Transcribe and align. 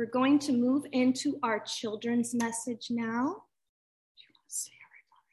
We're 0.00 0.06
going 0.06 0.38
to 0.38 0.52
move 0.52 0.86
into 0.92 1.38
our 1.42 1.60
children's 1.60 2.34
message 2.34 2.86
now. 2.88 3.42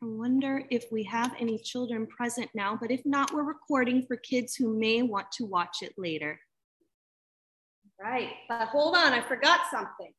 I 0.03 0.05
wonder 0.05 0.61
if 0.69 0.91
we 0.91 1.03
have 1.03 1.33
any 1.39 1.57
children 1.57 2.05
present 2.05 2.49
now, 2.53 2.77
but 2.77 2.91
if 2.91 2.99
not, 3.05 3.33
we're 3.33 3.43
recording 3.43 4.05
for 4.05 4.17
kids 4.17 4.55
who 4.55 4.77
may 4.77 5.03
want 5.03 5.31
to 5.37 5.45
watch 5.45 5.77
it 5.83 5.93
later. 5.97 6.37
Right, 7.97 8.31
but 8.49 8.67
hold 8.67 8.97
on, 8.97 9.13
I 9.13 9.21
forgot 9.21 9.61
something. 9.71 10.11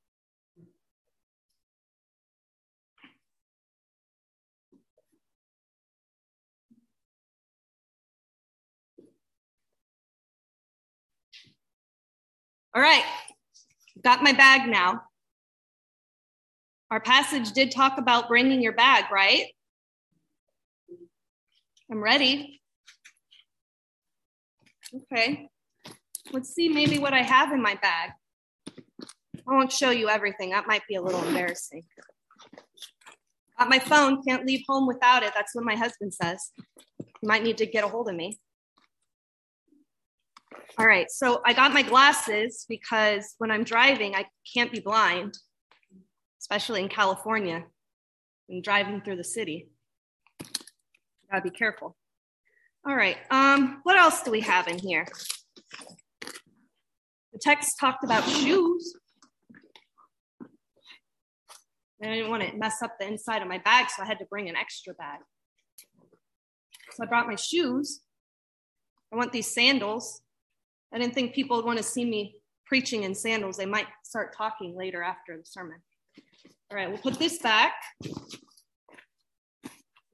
All 12.75 12.81
right, 12.81 13.05
got 14.09 14.23
my 14.23 14.33
bag 14.33 14.67
now. 14.67 15.03
Our 16.91 16.99
passage 16.99 17.53
did 17.53 17.71
talk 17.71 17.99
about 17.99 18.27
bringing 18.27 18.63
your 18.63 18.73
bag, 18.73 19.05
right? 19.13 19.49
I'm 21.93 22.03
ready. 22.03 22.59
Okay, 24.95 25.51
let's 26.33 26.55
see 26.55 26.71
maybe 26.71 26.99
what 26.99 27.13
I 27.13 27.21
have 27.21 27.53
in 27.53 27.61
my 27.61 27.75
bag. 27.83 28.13
I 29.47 29.55
won't 29.55 29.71
show 29.71 29.91
you 29.91 30.09
everything, 30.09 30.51
that 30.51 30.67
might 30.67 30.87
be 30.89 30.95
a 30.95 31.03
little 31.03 31.23
embarrassing. 31.25 31.85
Got 33.59 33.69
my 33.69 33.79
phone, 33.79 34.23
can't 34.27 34.47
leave 34.47 34.65
home 34.67 34.87
without 34.87 35.23
it. 35.23 35.33
That's 35.35 35.55
what 35.55 35.67
my 35.67 35.77
husband 35.77 36.15
says. 36.15 36.51
You 36.99 37.29
might 37.29 37.43
need 37.43 37.59
to 37.59 37.67
get 37.67 37.85
a 37.85 37.89
hold 37.89 38.09
of 38.09 38.15
me. 38.15 38.39
All 40.77 40.87
right, 40.87 41.11
so 41.11 41.41
I 41.47 41.55
got 41.55 41.73
my 41.73 41.83
glasses 41.83 42.67
because 42.69 43.35
when 43.39 43.51
I'm 43.51 43.65
driving, 43.65 44.15
I 44.15 44.27
can't 44.55 44.71
be 44.71 44.81
blind, 44.81 45.37
especially 46.41 46.83
in 46.83 46.89
California 46.89 47.65
and 48.49 48.63
driving 48.63 49.01
through 49.01 49.17
the 49.17 49.25
city. 49.25 49.69
Gotta 51.31 51.43
be 51.43 51.51
careful. 51.51 51.97
All 52.87 52.95
right, 52.95 53.17
um, 53.31 53.81
what 53.83 53.97
else 53.97 54.23
do 54.23 54.31
we 54.31 54.41
have 54.41 54.69
in 54.69 54.79
here? 54.79 55.07
The 56.21 57.41
text 57.41 57.77
talked 57.81 58.05
about 58.05 58.25
shoes. 58.29 58.95
I 62.03 62.07
didn't 62.07 62.31
want 62.31 62.45
to 62.45 62.57
mess 62.57 62.81
up 62.83 62.93
the 63.01 63.09
inside 63.09 63.43
of 63.43 63.49
my 63.49 63.59
bag, 63.59 63.87
so 63.91 64.03
I 64.03 64.07
had 64.07 64.21
to 64.21 64.27
bring 64.27 64.49
an 64.49 64.55
extra 64.55 64.95
bag. 64.95 65.19
So 66.93 67.03
I 67.03 67.07
brought 67.07 67.27
my 67.27 67.35
shoes. 67.35 68.01
I 69.13 69.17
want 69.17 69.33
these 69.33 69.53
sandals. 69.53 70.21
I 70.93 70.99
didn't 70.99 71.15
think 71.15 71.35
people 71.35 71.57
would 71.57 71.67
want 71.67 71.79
to 71.79 71.85
see 71.85 72.05
me 72.05 72.37
preaching 72.67 73.03
in 73.05 73.15
sandals. 73.15 73.57
They 73.57 73.67
might 73.67 73.87
start 74.05 74.35
talking 74.37 74.77
later 74.77 75.03
after 75.03 75.37
the 75.37 75.45
sermon. 75.45 75.79
All 76.71 76.77
right, 76.77 76.89
we'll 76.89 76.99
put 76.99 77.19
this 77.19 77.39
back. 77.39 77.75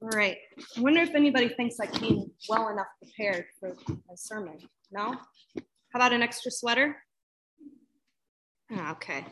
All 0.01 0.09
right, 0.09 0.37
I 0.77 0.81
wonder 0.81 1.01
if 1.01 1.15
anybody 1.15 1.49
thinks 1.49 1.79
I 1.79 1.87
came 1.87 2.31
well 2.47 2.69
enough 2.69 2.87
prepared 3.01 3.45
for 3.59 3.75
my 3.87 4.15
sermon. 4.15 4.57
No? 4.91 5.15
How 5.55 5.99
about 5.99 6.13
an 6.13 6.21
extra 6.21 6.51
sweater? 6.51 6.97
Ah, 8.71 8.91
okay. 8.91 9.25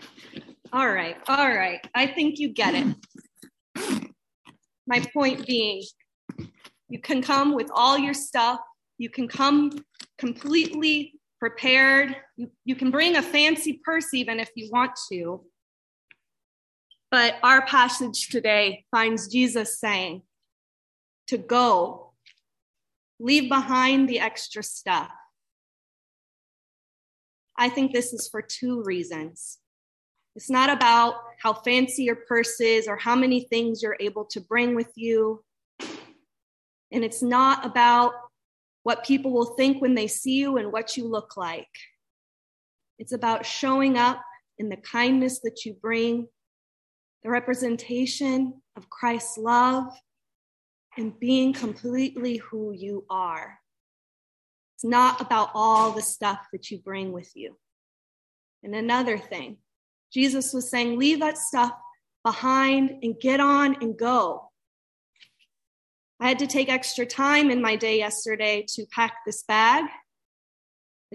All 0.71 0.89
right, 0.89 1.17
all 1.27 1.49
right. 1.49 1.79
I 1.93 2.07
think 2.07 2.39
you 2.39 2.49
get 2.49 2.73
it. 2.75 4.09
My 4.87 5.03
point 5.13 5.45
being, 5.45 5.83
you 6.89 6.99
can 6.99 7.21
come 7.21 7.53
with 7.53 7.69
all 7.73 7.97
your 7.97 8.13
stuff. 8.13 8.59
You 8.97 9.09
can 9.09 9.27
come 9.27 9.71
completely 10.17 11.13
prepared. 11.43 12.15
You, 12.37 12.49
you 12.63 12.73
can 12.73 12.89
bring 12.89 13.17
a 13.17 13.21
fancy 13.21 13.81
purse 13.83 14.13
even 14.13 14.39
if 14.39 14.49
you 14.55 14.69
want 14.71 14.91
to. 15.11 15.43
But 17.11 17.35
our 17.43 17.65
passage 17.65 18.29
today 18.29 18.85
finds 18.91 19.27
Jesus 19.27 19.77
saying 19.77 20.21
to 21.27 21.37
go, 21.37 22.13
leave 23.19 23.49
behind 23.49 24.07
the 24.07 24.21
extra 24.21 24.63
stuff. 24.63 25.09
I 27.57 27.67
think 27.67 27.91
this 27.91 28.13
is 28.13 28.29
for 28.29 28.41
two 28.41 28.81
reasons. 28.81 29.57
It's 30.37 30.49
not 30.49 30.69
about 30.69 31.15
how 31.41 31.51
fancy 31.51 32.03
your 32.03 32.15
purse 32.15 32.61
is 32.61 32.87
or 32.87 32.95
how 32.95 33.17
many 33.17 33.41
things 33.41 33.83
you're 33.83 33.97
able 33.99 34.23
to 34.27 34.39
bring 34.39 34.75
with 34.75 34.93
you. 34.95 35.43
And 36.89 37.03
it's 37.03 37.21
not 37.21 37.65
about 37.65 38.13
what 38.83 39.05
people 39.05 39.31
will 39.31 39.55
think 39.55 39.81
when 39.81 39.95
they 39.95 40.07
see 40.07 40.33
you 40.33 40.57
and 40.57 40.71
what 40.71 40.95
you 40.97 41.07
look 41.07 41.35
like. 41.37 41.67
It's 42.99 43.13
about 43.13 43.45
showing 43.45 43.97
up 43.97 44.21
in 44.57 44.69
the 44.69 44.77
kindness 44.77 45.39
that 45.39 45.65
you 45.65 45.73
bring, 45.73 46.27
the 47.23 47.29
representation 47.29 48.61
of 48.75 48.89
Christ's 48.89 49.37
love, 49.37 49.91
and 50.97 51.19
being 51.19 51.53
completely 51.53 52.37
who 52.37 52.71
you 52.71 53.05
are. 53.09 53.57
It's 54.75 54.85
not 54.85 55.21
about 55.21 55.49
all 55.53 55.91
the 55.91 56.01
stuff 56.01 56.45
that 56.51 56.69
you 56.69 56.79
bring 56.79 57.11
with 57.11 57.31
you. 57.35 57.57
And 58.63 58.75
another 58.75 59.17
thing, 59.17 59.57
Jesus 60.13 60.53
was 60.53 60.69
saying, 60.69 60.99
leave 60.99 61.19
that 61.21 61.37
stuff 61.37 61.71
behind 62.23 62.99
and 63.01 63.19
get 63.19 63.39
on 63.39 63.77
and 63.81 63.97
go. 63.97 64.49
I 66.23 66.29
had 66.29 66.39
to 66.39 66.47
take 66.47 66.69
extra 66.69 67.05
time 67.05 67.51
in 67.51 67.61
my 67.61 67.75
day 67.75 67.97
yesterday 67.97 68.65
to 68.75 68.85
pack 68.85 69.25
this 69.25 69.43
bag. 69.43 69.83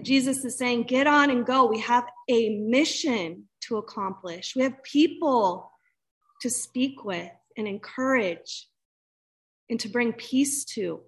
Jesus 0.03 0.45
is 0.45 0.55
saying, 0.55 0.83
get 0.83 1.07
on 1.07 1.31
and 1.31 1.47
go. 1.47 1.65
We 1.65 1.79
have 1.79 2.05
a 2.29 2.59
mission 2.59 3.45
to 3.61 3.77
accomplish, 3.77 4.55
we 4.55 4.61
have 4.61 4.83
people 4.83 5.71
to 6.41 6.49
speak 6.51 7.03
with 7.03 7.31
and 7.57 7.67
encourage 7.67 8.67
and 9.67 9.79
to 9.79 9.89
bring 9.89 10.13
peace 10.13 10.63
to. 10.75 11.01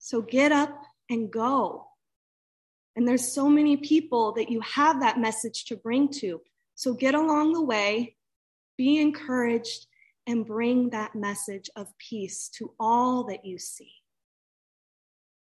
So 0.00 0.20
get 0.20 0.50
up 0.50 0.82
and 1.08 1.30
go. 1.30 1.86
And 2.96 3.06
there's 3.06 3.32
so 3.32 3.48
many 3.48 3.76
people 3.76 4.32
that 4.32 4.50
you 4.50 4.60
have 4.62 5.00
that 5.00 5.20
message 5.20 5.66
to 5.66 5.76
bring 5.76 6.08
to. 6.14 6.40
So 6.74 6.92
get 6.92 7.14
along 7.14 7.52
the 7.52 7.62
way, 7.62 8.16
be 8.76 8.98
encouraged, 8.98 9.86
and 10.26 10.46
bring 10.46 10.90
that 10.90 11.14
message 11.14 11.68
of 11.76 11.88
peace 11.98 12.48
to 12.56 12.72
all 12.78 13.24
that 13.24 13.44
you 13.44 13.58
see. 13.58 13.92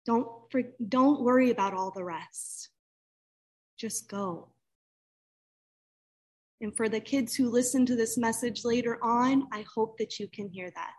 Don't, 0.06 0.28
for, 0.52 0.62
don't 0.88 1.22
worry 1.22 1.52
about 1.52 1.74
all 1.74 1.92
the 1.92 2.03
rest. 2.03 2.70
Just 3.78 4.09
go. 4.09 4.50
And 6.62 6.76
for 6.76 6.90
the 6.90 7.00
kids 7.00 7.36
who 7.36 7.50
listen 7.50 7.86
to 7.86 7.96
this 7.96 8.18
message 8.18 8.64
later 8.64 8.98
on, 9.03 9.48
I 9.52 9.66
hope 9.76 9.98
that 9.98 10.20
you 10.20 10.28
can 10.28 10.50
hear 10.50 10.72
that. 10.76 10.92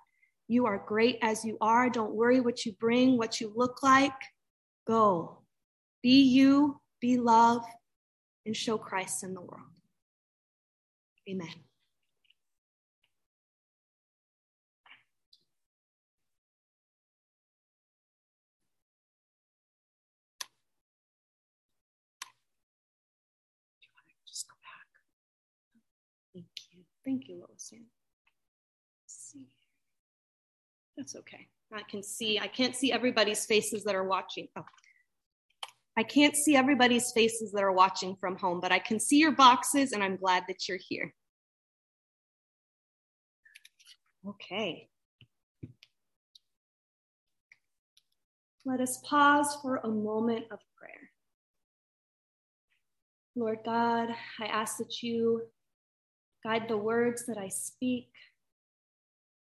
You 0.48 0.66
are 0.66 0.84
great 0.87 1.19
as 1.22 1.44
you 1.44 1.56
are. 1.60 1.91
Don't 1.91 2.15
worry 2.15 2.41
what 2.41 2.65
you 2.65 2.72
bring, 2.78 3.16
what 3.16 3.41
you 3.41 3.53
look 3.54 3.83
like. 3.83 4.12
Go. 4.87 5.38
Be 6.03 6.22
you, 6.22 6.81
be 7.00 7.16
love, 7.16 7.65
and 8.44 8.56
show 8.56 8.78
Christ 8.78 9.25
in 9.25 9.34
the 9.34 9.41
world. 9.41 9.62
Amen. 11.28 11.48
Thank 26.36 26.47
you, 26.70 26.84
Thank 27.02 27.28
you, 27.28 27.36
Lois. 27.36 27.72
See. 29.06 29.47
That's 30.97 31.16
okay. 31.16 31.48
I 31.72 31.82
can 31.82 32.02
see, 32.02 32.38
I 32.38 32.47
can't 32.47 32.76
see 32.76 32.92
everybody's 32.92 33.47
faces 33.47 33.84
that 33.84 33.94
are 33.94 34.04
watching. 34.04 34.48
Oh. 34.56 34.64
I 35.97 36.02
can't 36.02 36.36
see 36.36 36.54
everybody's 36.56 37.10
faces 37.12 37.52
that 37.52 37.62
are 37.62 37.72
watching 37.72 38.16
from 38.16 38.36
home, 38.36 38.60
but 38.60 38.70
I 38.70 38.78
can 38.78 39.00
see 39.00 39.16
your 39.16 39.32
boxes 39.32 39.92
and 39.92 40.02
I'm 40.02 40.16
glad 40.16 40.44
that 40.48 40.68
you're 40.68 40.78
here. 40.88 41.15
Okay. 44.28 44.91
Let 48.66 48.80
us 48.80 49.00
pause 49.04 49.56
for 49.62 49.77
a 49.77 49.89
moment 49.89 50.47
of 50.50 50.59
prayer. 50.77 51.10
Lord 53.36 53.60
God, 53.65 54.10
I 54.41 54.47
ask 54.47 54.77
that 54.78 55.03
you 55.03 55.42
Guide 56.47 56.69
the 56.69 56.77
words 56.77 57.27
that 57.27 57.39
I 57.39 57.48
speak 57.48 58.09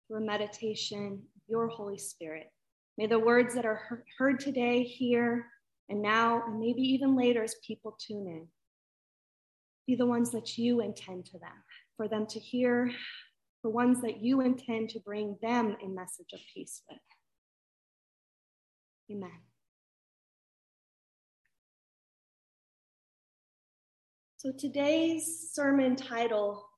through 0.07 0.27
meditation 0.27 1.23
your 1.49 1.67
Holy 1.69 1.97
Spirit. 1.97 2.53
May 2.99 3.07
the 3.07 3.19
words 3.19 3.55
that 3.55 3.65
are 3.65 4.05
heard 4.19 4.39
today, 4.39 4.83
here, 4.83 5.47
and 5.89 6.03
now, 6.03 6.43
and 6.47 6.61
maybe 6.61 6.83
even 6.83 7.17
later 7.17 7.43
as 7.43 7.55
people 7.67 7.97
tune 7.99 8.27
in, 8.27 8.47
be 9.87 9.95
the 9.95 10.05
ones 10.05 10.33
that 10.33 10.59
you 10.59 10.83
intend 10.83 11.25
to 11.27 11.39
them, 11.39 11.65
for 11.97 12.09
them 12.09 12.27
to 12.27 12.39
hear, 12.39 12.93
for 13.63 13.71
ones 13.71 14.03
that 14.03 14.21
you 14.21 14.43
intend 14.43 14.91
to 14.91 15.01
bring 15.01 15.39
them 15.41 15.75
a 15.83 15.89
message 15.89 16.35
of 16.35 16.41
peace 16.53 16.83
with. 16.91 16.99
Amen. 19.11 19.41
So 24.37 24.53
today's 24.53 25.49
sermon 25.55 25.97
title 25.97 26.69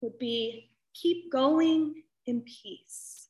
would 0.00 0.18
be 0.18 0.70
Keep 0.94 1.30
Going 1.32 2.02
in 2.26 2.42
Peace. 2.42 3.28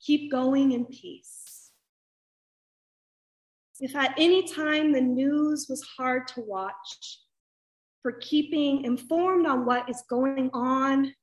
Keep 0.00 0.30
going 0.30 0.72
in 0.72 0.86
peace. 0.86 1.70
If 3.80 3.94
at 3.94 4.14
any 4.18 4.48
time 4.48 4.92
the 4.92 5.00
news 5.00 5.66
was 5.68 5.82
hard 5.96 6.26
to 6.28 6.40
watch, 6.40 7.20
for 8.02 8.12
keeping 8.12 8.84
informed 8.84 9.46
on 9.46 9.66
what 9.66 9.88
is 9.90 10.02
going 10.08 10.50
on 10.54 11.14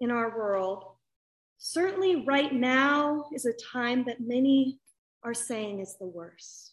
in 0.00 0.10
our 0.10 0.36
world, 0.36 0.84
certainly 1.58 2.24
right 2.26 2.52
now 2.52 3.26
is 3.32 3.46
a 3.46 3.52
time 3.72 4.04
that 4.06 4.20
many 4.20 4.80
are 5.22 5.34
saying 5.34 5.80
is 5.80 5.96
the 5.98 6.06
worst. 6.06 6.72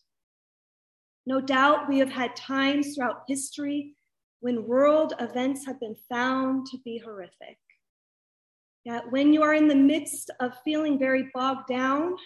No 1.26 1.40
doubt 1.40 1.88
we 1.88 2.00
have 2.00 2.12
had 2.12 2.36
times 2.36 2.96
throughout 2.96 3.24
history 3.28 3.96
when 4.44 4.68
world 4.68 5.14
events 5.22 5.66
have 5.66 5.80
been 5.80 5.96
found 6.10 6.66
to 6.66 6.78
be 6.84 6.98
horrific. 6.98 7.58
Yet 8.84 9.10
when 9.10 9.32
you 9.32 9.42
are 9.42 9.54
in 9.54 9.70
the 9.70 9.76
midst 9.76 10.32
of 10.42 10.52
feeling 10.66 11.00
very 11.00 11.30
bogged 11.34 11.70
down, 11.70 12.18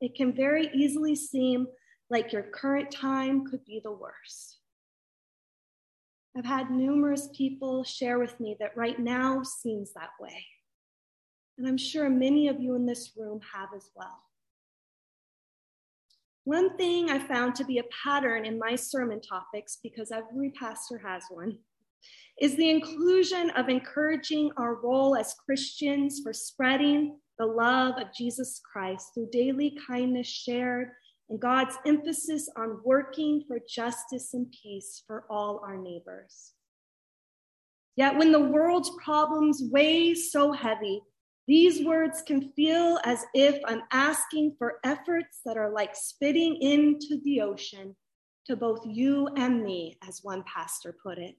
it 0.00 0.14
can 0.14 0.32
very 0.32 0.70
easily 0.72 1.14
seem 1.14 1.66
like 2.08 2.32
your 2.32 2.44
current 2.44 2.90
time 2.90 3.44
could 3.44 3.62
be 3.66 3.82
the 3.84 3.92
worst. 3.92 4.60
I've 6.34 6.46
had 6.46 6.70
numerous 6.70 7.28
people 7.36 7.84
share 7.84 8.18
with 8.18 8.40
me 8.40 8.56
that 8.60 8.74
right 8.74 8.98
now 8.98 9.42
seems 9.42 9.92
that 9.92 10.12
way. 10.18 10.46
And 11.58 11.68
I'm 11.68 11.76
sure 11.76 12.08
many 12.08 12.48
of 12.48 12.58
you 12.62 12.76
in 12.76 12.86
this 12.86 13.12
room 13.14 13.40
have 13.52 13.68
as 13.76 13.90
well. 13.94 14.22
One 16.48 16.78
thing 16.78 17.10
I 17.10 17.18
found 17.18 17.54
to 17.56 17.64
be 17.66 17.76
a 17.76 17.84
pattern 18.02 18.46
in 18.46 18.58
my 18.58 18.74
sermon 18.74 19.20
topics, 19.20 19.80
because 19.82 20.10
every 20.10 20.48
pastor 20.52 20.96
has 20.96 21.22
one, 21.28 21.58
is 22.40 22.56
the 22.56 22.70
inclusion 22.70 23.50
of 23.50 23.68
encouraging 23.68 24.50
our 24.56 24.76
role 24.76 25.14
as 25.14 25.34
Christians 25.44 26.20
for 26.24 26.32
spreading 26.32 27.18
the 27.38 27.44
love 27.44 27.98
of 27.98 28.14
Jesus 28.16 28.62
Christ 28.64 29.08
through 29.12 29.28
daily 29.30 29.76
kindness 29.86 30.26
shared 30.26 30.92
and 31.28 31.38
God's 31.38 31.76
emphasis 31.84 32.48
on 32.56 32.80
working 32.82 33.44
for 33.46 33.58
justice 33.68 34.32
and 34.32 34.50
peace 34.50 35.02
for 35.06 35.26
all 35.28 35.60
our 35.66 35.76
neighbors. 35.76 36.54
Yet 37.94 38.16
when 38.16 38.32
the 38.32 38.40
world's 38.40 38.92
problems 39.04 39.64
weigh 39.70 40.14
so 40.14 40.52
heavy, 40.52 41.02
these 41.48 41.82
words 41.82 42.20
can 42.20 42.52
feel 42.52 43.00
as 43.04 43.24
if 43.32 43.58
I'm 43.64 43.80
asking 43.90 44.56
for 44.58 44.80
efforts 44.84 45.40
that 45.46 45.56
are 45.56 45.70
like 45.70 45.96
spitting 45.96 46.56
into 46.60 47.20
the 47.24 47.40
ocean 47.40 47.96
to 48.46 48.54
both 48.54 48.80
you 48.84 49.28
and 49.34 49.64
me, 49.64 49.98
as 50.06 50.20
one 50.22 50.44
pastor 50.44 50.94
put 51.02 51.16
it. 51.16 51.36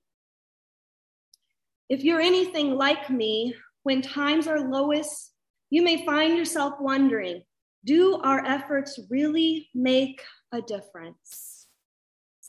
If 1.89 2.03
you're 2.03 2.19
anything 2.19 2.75
like 2.75 3.11
me, 3.11 3.53
when 3.83 4.01
times 4.01 4.47
are 4.47 4.59
lowest, 4.59 5.31
you 5.69 5.83
may 5.83 6.03
find 6.05 6.35
yourself 6.35 6.73
wondering 6.79 7.43
do 7.85 8.19
our 8.23 8.45
efforts 8.45 8.99
really 9.09 9.69
make 9.73 10.21
a 10.51 10.61
difference? 10.61 11.67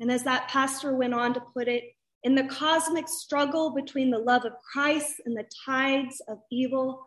And 0.01 0.11
as 0.11 0.25
that 0.25 0.49
pastor 0.49 0.97
went 0.97 1.15
on 1.15 1.35
to 1.35 1.43
put 1.55 1.69
it, 1.69 1.85
in 2.25 2.35
the 2.35 2.45
cosmic 2.45 3.07
struggle 3.07 3.71
between 3.71 4.11
the 4.11 4.19
love 4.19 4.45
of 4.45 4.53
Christ 4.73 5.23
and 5.25 5.37
the 5.37 5.47
tides 5.65 6.21
of 6.27 6.39
evil, 6.51 7.05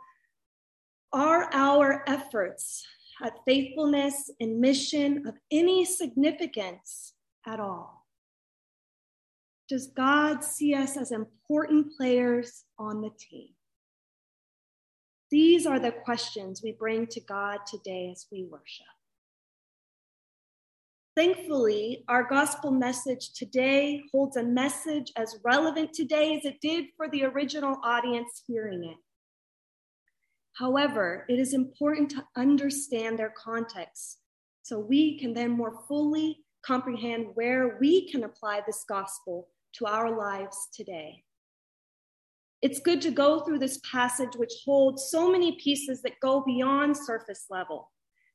are 1.14 1.48
our 1.54 2.04
efforts 2.08 2.86
at 3.24 3.38
faithfulness 3.46 4.32
and 4.40 4.60
mission 4.60 5.28
of 5.28 5.36
any 5.52 5.86
significance 5.86 7.14
at 7.48 7.60
all? 7.60 8.06
Does 9.70 9.88
God 9.88 10.44
see 10.44 10.74
us 10.74 10.98
as 10.98 11.12
important 11.12 11.96
players 11.96 12.64
on 12.78 13.02
the 13.02 13.12
team? 13.18 13.50
These 15.32 15.66
are 15.66 15.80
the 15.80 15.92
questions 15.92 16.62
we 16.64 16.74
bring 16.74 17.08
to 17.08 17.20
God 17.22 17.60
today 17.66 18.10
as 18.12 18.26
we 18.32 18.44
worship. 18.44 18.86
Thankfully, 21.16 22.04
our 22.08 22.24
gospel 22.24 22.72
message 22.72 23.34
today 23.34 24.02
holds 24.12 24.36
a 24.36 24.44
message 24.44 25.12
as 25.16 25.38
relevant 25.44 25.94
today 25.94 26.36
as 26.36 26.46
it 26.46 26.60
did 26.60 26.86
for 26.98 27.08
the 27.10 27.24
original 27.24 27.78
audience 27.84 28.44
hearing 28.48 28.84
it. 28.84 28.98
However, 30.54 31.26
it 31.30 31.40
is 31.40 31.54
important 31.54 32.12
to 32.12 32.26
understand 32.36 33.18
their 33.18 33.34
context 33.36 34.20
so 34.62 34.80
we 34.80 35.18
can 35.20 35.34
then 35.34 35.52
more 35.52 35.84
fully 35.88 36.40
comprehend 36.64 37.28
where 37.34 37.78
we 37.80 38.10
can 38.10 38.24
apply 38.24 38.62
this 38.66 38.86
gospel 38.88 39.50
to 39.74 39.86
our 39.86 40.16
lives 40.16 40.70
today. 40.74 41.24
It's 42.62 42.80
good 42.80 43.02
to 43.02 43.12
go 43.12 43.42
through 43.42 43.60
this 43.60 43.80
passage, 43.92 44.36
which 44.38 44.54
holds 44.64 45.10
so 45.10 45.30
many 45.30 45.54
pieces 45.54 46.02
that 46.04 46.20
go 46.22 46.42
beyond 46.46 46.96
surface 46.96 47.48
level, 47.50 47.92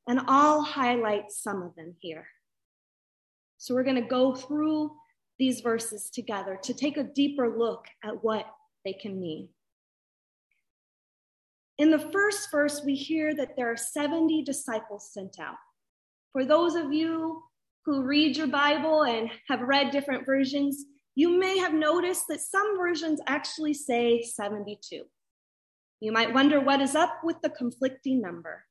and 0.07 0.21
I'll 0.27 0.63
highlight 0.63 1.31
some 1.31 1.63
of 1.63 1.75
them 1.77 1.95
here. 2.01 2.27
So, 3.57 3.75
we're 3.75 3.85
going 3.85 4.03
to 4.03 4.09
go 4.09 4.35
through 4.35 4.95
these 5.39 5.61
verses 5.61 6.11
together 6.11 6.59
to 6.63 6.75
take 6.75 6.99
a 6.99 7.05
deeper 7.05 7.57
look 7.57 7.87
at 8.05 8.23
what 8.23 8.45
they 8.85 8.93
can 8.93 9.19
mean. 9.19 9.49
In 11.79 11.93
the 11.93 12.11
first 12.13 12.51
verse, 12.51 12.83
we 12.85 12.97
hear 12.97 13.35
that 13.37 13.55
there 13.57 13.71
are 13.71 13.77
70 13.77 14.43
disciples 14.43 15.13
sent 15.13 15.39
out. 15.39 15.55
For 16.33 16.45
those 16.45 16.75
of 16.75 16.93
you 16.93 17.45
who 17.85 18.03
read 18.03 18.37
your 18.37 18.49
Bible 18.49 19.05
and 19.05 19.31
have 19.49 19.61
read 19.61 19.93
different 19.93 20.27
versions, 20.27 20.85
you 21.15 21.39
may 21.39 21.57
have 21.59 21.73
noticed 21.73 22.25
that 22.29 22.41
some 22.41 22.77
versions 22.77 23.21
actually 23.29 23.75
say 23.75 24.23
72. 24.23 25.05
You 26.01 26.13
might 26.13 26.35
wonder 26.35 26.61
what 26.61 26.81
is 26.81 26.97
up 26.97 27.21
with 27.23 27.41
the 27.43 27.51
conflicting 27.51 28.21
number. 28.21 28.65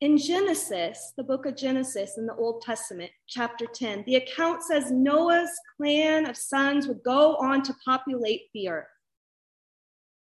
In 0.00 0.18
Genesis, 0.18 1.12
the 1.16 1.22
book 1.22 1.46
of 1.46 1.56
Genesis 1.56 2.18
in 2.18 2.26
the 2.26 2.34
Old 2.34 2.62
Testament, 2.62 3.12
chapter 3.28 3.66
10, 3.66 4.02
the 4.04 4.16
account 4.16 4.64
says 4.64 4.90
Noah's 4.90 5.50
clan 5.76 6.28
of 6.28 6.36
sons 6.36 6.88
would 6.88 7.04
go 7.04 7.36
on 7.36 7.62
to 7.62 7.74
populate 7.84 8.50
the 8.52 8.68
earth 8.68 8.86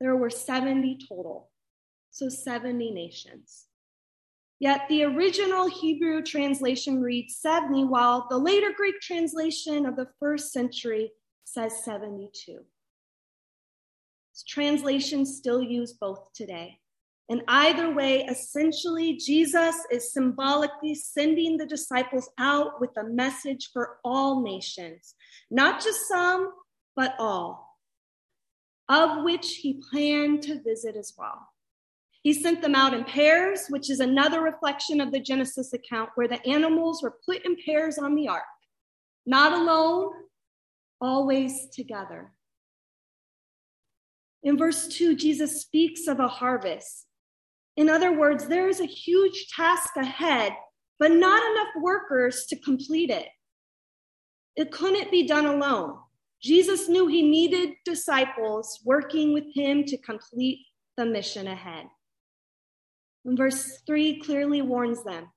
there 0.02 0.16
were 0.16 0.32
70 0.32 0.98
total, 1.08 1.52
so 2.10 2.28
70 2.28 2.90
nations. 2.90 3.68
Yet 4.60 4.82
the 4.90 5.04
original 5.04 5.70
Hebrew 5.70 6.24
translation 6.24 7.00
reads 7.00 7.38
70, 7.38 7.86
while 7.86 8.26
the 8.28 8.38
later 8.38 8.74
Greek 8.76 9.00
translation 9.00 9.86
of 9.86 9.96
the 9.96 10.08
first 10.20 10.52
century 10.52 11.12
says 11.44 11.84
72. 11.86 12.62
Translations 14.48 15.38
still 15.38 15.62
use 15.62 15.94
both 15.94 16.34
today. 16.34 16.80
And 17.30 17.44
either 17.48 17.94
way, 17.94 18.26
essentially, 18.26 19.18
Jesus 19.18 19.76
is 19.92 20.12
symbolically 20.12 20.96
sending 20.96 21.58
the 21.58 21.66
disciples 21.68 22.28
out 22.40 22.82
with 22.82 22.90
a 22.98 23.04
message 23.04 23.70
for 23.72 24.00
all 24.04 24.42
nations, 24.42 25.14
not 25.52 25.82
just 25.82 26.08
some, 26.08 26.52
but 26.96 27.14
all 27.20 27.71
of 28.92 29.24
which 29.24 29.56
he 29.56 29.82
planned 29.90 30.44
to 30.44 30.62
visit 30.62 30.98
as 30.98 31.14
well. 31.18 31.48
He 32.24 32.34
sent 32.34 32.62
them 32.62 32.76
out 32.76 32.94
in 32.94 33.06
pairs, 33.06 33.68
which 33.70 33.90
is 33.90 34.02
another 34.02 34.42
reflection 34.42 35.00
of 35.00 35.14
the 35.14 35.20
Genesis 35.20 35.72
account 35.72 36.10
where 36.16 36.28
the 36.28 36.46
animals 36.46 37.02
were 37.02 37.18
put 37.26 37.46
in 37.46 37.56
pairs 37.66 37.98
on 37.98 38.16
the 38.16 38.28
ark, 38.28 38.44
not 39.26 39.54
alone, 39.54 40.12
always 41.00 41.70
together. 41.74 42.34
In 44.44 44.58
verse 44.58 44.90
2, 44.90 45.16
Jesus 45.16 45.62
speaks 45.62 46.08
of 46.08 46.20
a 46.20 46.28
harvest. 46.28 47.08
In 47.78 47.90
other 47.90 48.12
words, 48.12 48.48
there 48.48 48.68
is 48.68 48.82
a 48.82 48.86
huge 48.86 49.48
task 49.56 49.96
ahead, 49.96 50.52
but 51.00 51.12
not 51.12 51.42
enough 51.52 51.70
workers 51.82 52.46
to 52.50 52.58
complete 52.58 53.10
it. 53.10 53.30
It 54.58 54.70
couldn't 54.70 55.12
be 55.12 55.26
done 55.26 55.46
alone. 55.46 55.98
Jesus 56.42 56.90
knew 56.90 57.08
he 57.08 57.22
needed 57.22 57.76
disciples 57.86 58.80
working 58.84 59.34
with 59.34 59.46
him 59.54 59.84
to 59.86 59.98
complete 59.98 60.66
the 60.98 61.06
mission 61.06 61.48
ahead. 61.48 61.86
And 63.26 63.38
verse 63.38 63.82
3 63.86 64.20
clearly 64.22 64.62
warns 64.62 65.04
them 65.04 65.30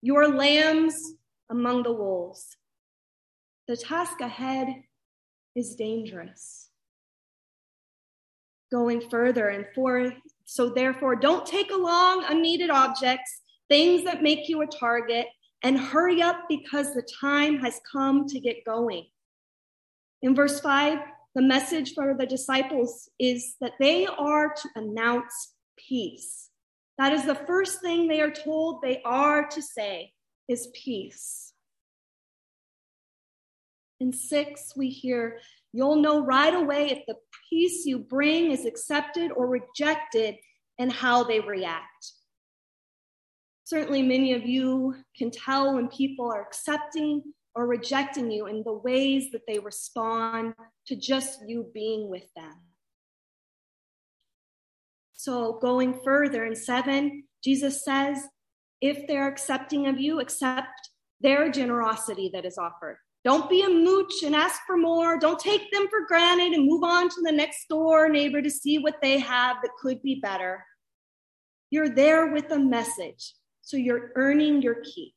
Your 0.00 0.28
lambs 0.28 1.12
among 1.50 1.82
the 1.82 1.92
wolves. 1.92 2.56
The 3.66 3.76
task 3.76 4.20
ahead 4.20 4.68
is 5.54 5.74
dangerous. 5.74 6.70
Going 8.72 9.08
further 9.10 9.48
and 9.48 9.66
for 9.74 10.14
so 10.46 10.70
therefore 10.70 11.14
don't 11.16 11.44
take 11.44 11.70
along 11.70 12.24
unneeded 12.26 12.70
objects, 12.70 13.42
things 13.68 14.04
that 14.04 14.22
make 14.22 14.48
you 14.48 14.62
a 14.62 14.66
target, 14.66 15.26
and 15.62 15.78
hurry 15.78 16.22
up 16.22 16.44
because 16.48 16.94
the 16.94 17.06
time 17.20 17.58
has 17.58 17.80
come 17.90 18.26
to 18.28 18.40
get 18.40 18.64
going. 18.64 19.04
In 20.22 20.34
verse 20.34 20.60
5, 20.60 20.98
the 21.34 21.42
message 21.42 21.94
for 21.94 22.14
the 22.18 22.26
disciples 22.26 23.08
is 23.18 23.54
that 23.60 23.74
they 23.78 24.06
are 24.06 24.52
to 24.52 24.68
announce 24.74 25.54
peace. 25.76 26.48
That 26.98 27.12
is 27.12 27.24
the 27.24 27.34
first 27.34 27.80
thing 27.80 28.08
they 28.08 28.20
are 28.20 28.30
told 28.30 28.82
they 28.82 29.00
are 29.04 29.46
to 29.46 29.62
say 29.62 30.12
is 30.48 30.68
peace. 30.74 31.52
In 34.00 34.12
six, 34.12 34.72
we 34.76 34.90
hear, 34.90 35.38
You'll 35.72 35.96
know 35.96 36.24
right 36.24 36.54
away 36.54 36.90
if 36.90 37.04
the 37.06 37.16
peace 37.50 37.84
you 37.84 37.98
bring 37.98 38.50
is 38.50 38.64
accepted 38.64 39.30
or 39.32 39.46
rejected 39.46 40.36
and 40.78 40.90
how 40.90 41.24
they 41.24 41.40
react. 41.40 42.12
Certainly, 43.64 44.02
many 44.02 44.32
of 44.32 44.46
you 44.46 44.96
can 45.16 45.30
tell 45.30 45.74
when 45.74 45.88
people 45.88 46.32
are 46.32 46.40
accepting 46.40 47.22
or 47.58 47.66
rejecting 47.66 48.30
you 48.30 48.46
in 48.46 48.62
the 48.62 48.72
ways 48.72 49.32
that 49.32 49.42
they 49.48 49.58
respond 49.58 50.54
to 50.86 50.94
just 50.94 51.40
you 51.44 51.68
being 51.74 52.08
with 52.08 52.32
them. 52.36 52.54
So, 55.14 55.58
going 55.60 55.98
further 56.04 56.44
in 56.44 56.54
seven, 56.54 57.24
Jesus 57.42 57.84
says, 57.84 58.22
if 58.80 59.08
they're 59.08 59.26
accepting 59.26 59.88
of 59.88 59.98
you, 59.98 60.20
accept 60.20 60.90
their 61.20 61.50
generosity 61.50 62.30
that 62.32 62.44
is 62.44 62.58
offered. 62.58 62.98
Don't 63.24 63.50
be 63.50 63.62
a 63.62 63.68
mooch 63.68 64.22
and 64.24 64.36
ask 64.36 64.60
for 64.64 64.76
more. 64.76 65.18
Don't 65.18 65.40
take 65.40 65.68
them 65.72 65.88
for 65.88 66.06
granted 66.06 66.52
and 66.52 66.64
move 66.64 66.84
on 66.84 67.08
to 67.08 67.20
the 67.24 67.32
next 67.32 67.66
door 67.68 68.08
neighbor 68.08 68.40
to 68.40 68.48
see 68.48 68.78
what 68.78 69.02
they 69.02 69.18
have 69.18 69.56
that 69.62 69.72
could 69.82 70.00
be 70.02 70.20
better. 70.22 70.64
You're 71.70 71.88
there 71.88 72.28
with 72.32 72.52
a 72.52 72.58
message, 72.60 73.34
so 73.62 73.76
you're 73.76 74.12
earning 74.14 74.62
your 74.62 74.76
keep. 74.84 75.12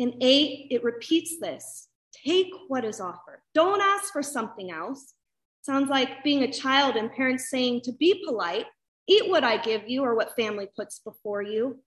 In 0.00 0.14
eight, 0.22 0.68
it 0.70 0.82
repeats 0.82 1.38
this 1.38 1.88
take 2.24 2.50
what 2.68 2.86
is 2.86 3.00
offered. 3.00 3.42
Don't 3.52 3.82
ask 3.82 4.10
for 4.14 4.22
something 4.22 4.70
else. 4.70 5.12
Sounds 5.60 5.90
like 5.90 6.24
being 6.24 6.42
a 6.42 6.50
child 6.50 6.96
and 6.96 7.12
parents 7.12 7.50
saying 7.50 7.82
to 7.82 7.92
be 7.92 8.24
polite, 8.26 8.64
eat 9.06 9.28
what 9.28 9.44
I 9.44 9.58
give 9.58 9.86
you 9.86 10.02
or 10.02 10.14
what 10.14 10.34
family 10.36 10.68
puts 10.74 11.00
before 11.00 11.42
you. 11.42 11.82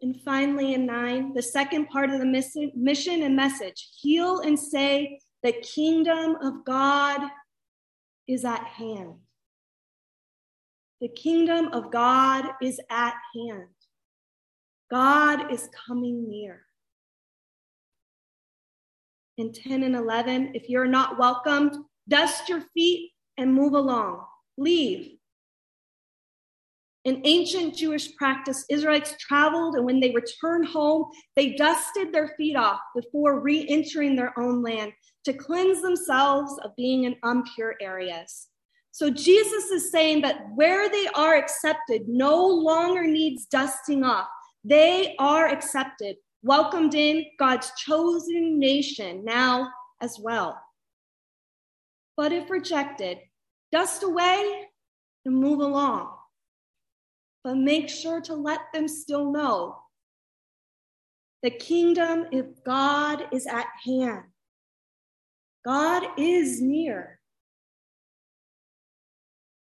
And 0.00 0.20
finally, 0.24 0.72
in 0.74 0.86
nine, 0.86 1.34
the 1.34 1.42
second 1.42 1.88
part 1.88 2.10
of 2.10 2.20
the 2.20 2.70
mission 2.76 3.22
and 3.24 3.34
message 3.34 3.88
heal 4.00 4.38
and 4.38 4.56
say, 4.56 5.18
the 5.42 5.52
kingdom 5.52 6.36
of 6.40 6.64
God 6.64 7.22
is 8.28 8.44
at 8.44 8.64
hand. 8.64 9.14
The 11.00 11.08
kingdom 11.08 11.70
of 11.72 11.90
God 11.90 12.50
is 12.62 12.80
at 12.88 13.14
hand. 13.34 13.66
God 14.88 15.52
is 15.52 15.68
coming 15.88 16.28
near. 16.28 16.66
In 19.42 19.52
10 19.52 19.82
and 19.82 19.96
11, 19.96 20.52
if 20.54 20.68
you're 20.68 20.86
not 20.86 21.18
welcomed, 21.18 21.74
dust 22.06 22.48
your 22.48 22.60
feet 22.72 23.10
and 23.36 23.52
move 23.52 23.72
along. 23.72 24.24
Leave. 24.56 25.16
In 27.04 27.22
ancient 27.24 27.74
Jewish 27.74 28.14
practice, 28.14 28.64
Israelites 28.70 29.16
traveled, 29.18 29.74
and 29.74 29.84
when 29.84 29.98
they 29.98 30.12
returned 30.12 30.68
home, 30.68 31.06
they 31.34 31.54
dusted 31.54 32.12
their 32.12 32.28
feet 32.36 32.54
off 32.54 32.78
before 32.94 33.40
re 33.40 33.66
entering 33.68 34.14
their 34.14 34.32
own 34.38 34.62
land 34.62 34.92
to 35.24 35.32
cleanse 35.32 35.82
themselves 35.82 36.56
of 36.62 36.70
being 36.76 37.02
in 37.02 37.16
impure 37.24 37.74
areas. 37.80 38.46
So 38.92 39.10
Jesus 39.10 39.72
is 39.72 39.90
saying 39.90 40.22
that 40.22 40.44
where 40.54 40.88
they 40.88 41.08
are 41.16 41.34
accepted 41.34 42.02
no 42.06 42.46
longer 42.46 43.08
needs 43.08 43.46
dusting 43.46 44.04
off. 44.04 44.28
They 44.62 45.16
are 45.18 45.48
accepted, 45.48 46.14
welcomed 46.42 46.94
in 46.94 47.26
God's 47.38 47.72
chosen 47.78 48.58
nation 48.58 49.24
now 49.24 49.70
as 50.00 50.18
well. 50.20 50.60
But 52.16 52.32
if 52.32 52.50
rejected, 52.50 53.18
dust 53.70 54.02
away 54.02 54.66
and 55.24 55.34
move 55.34 55.60
along 55.60 56.10
but 57.44 57.56
make 57.56 57.88
sure 57.88 58.20
to 58.20 58.34
let 58.34 58.60
them 58.72 58.88
still 58.88 59.32
know 59.32 59.78
the 61.42 61.50
kingdom 61.50 62.26
of 62.32 62.62
God 62.64 63.26
is 63.32 63.46
at 63.46 63.66
hand. 63.84 64.22
God 65.64 66.06
is 66.16 66.62
near. 66.62 67.18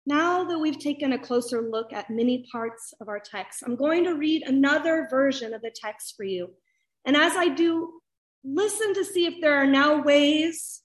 Now 0.08 0.44
that 0.44 0.60
we've 0.60 0.78
taken 0.78 1.14
a 1.14 1.20
closer 1.20 1.64
look 1.64 1.92
at 1.92 2.12
many 2.12 2.46
parts 2.52 2.94
of 3.02 3.08
our 3.08 3.20
text, 3.20 3.64
I'm 3.66 3.76
going 3.76 4.04
to 4.04 4.14
read 4.14 4.44
another 4.44 5.08
version 5.10 5.54
of 5.54 5.62
the 5.62 5.74
text 5.74 6.14
for 6.16 6.24
you. 6.24 6.54
And 7.06 7.18
as 7.18 7.36
I 7.36 7.50
do, 7.50 8.02
listen 8.44 8.94
to 8.94 9.04
see 9.04 9.26
if 9.26 9.42
there 9.42 9.56
are 9.56 9.66
now 9.66 10.04
ways 10.04 10.82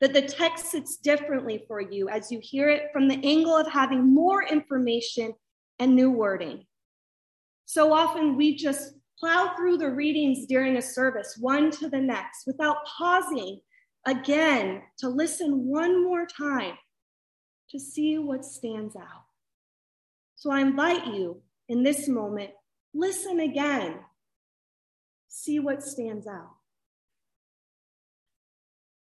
that 0.00 0.12
the 0.12 0.22
text 0.22 0.66
sits 0.72 0.96
differently 0.96 1.64
for 1.68 1.80
you 1.80 2.08
as 2.08 2.32
you 2.32 2.40
hear 2.42 2.68
it 2.68 2.90
from 2.92 3.06
the 3.06 3.20
angle 3.24 3.56
of 3.56 3.68
having 3.68 4.12
more 4.12 4.42
information 4.42 5.32
and 5.78 5.94
new 5.94 6.10
wording. 6.10 6.66
So 7.66 7.92
often 7.92 8.36
we 8.36 8.56
just 8.56 8.94
plow 9.18 9.54
through 9.56 9.78
the 9.78 9.90
readings 9.90 10.46
during 10.46 10.76
a 10.76 10.82
service, 10.82 11.36
one 11.38 11.70
to 11.72 11.88
the 11.88 12.00
next, 12.00 12.46
without 12.46 12.78
pausing 12.84 13.60
again 14.06 14.82
to 14.98 15.08
listen 15.08 15.66
one 15.66 16.04
more 16.04 16.26
time 16.26 16.74
to 17.70 17.78
see 17.78 18.18
what 18.18 18.44
stands 18.44 18.96
out. 18.96 19.24
So 20.36 20.50
I 20.50 20.60
invite 20.60 21.06
you 21.06 21.42
in 21.68 21.82
this 21.82 22.08
moment, 22.08 22.50
listen 22.94 23.40
again, 23.40 23.96
see 25.28 25.58
what 25.58 25.82
stands 25.82 26.26
out. 26.26 26.54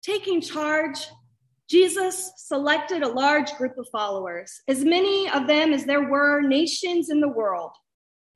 Taking 0.02 0.40
charge 0.40 1.06
Jesus 1.72 2.34
selected 2.36 3.02
a 3.02 3.08
large 3.08 3.50
group 3.54 3.78
of 3.78 3.88
followers, 3.90 4.60
as 4.68 4.84
many 4.84 5.26
of 5.30 5.46
them 5.46 5.72
as 5.72 5.86
there 5.86 6.10
were 6.10 6.42
nations 6.42 7.08
in 7.08 7.18
the 7.18 7.28
world, 7.28 7.70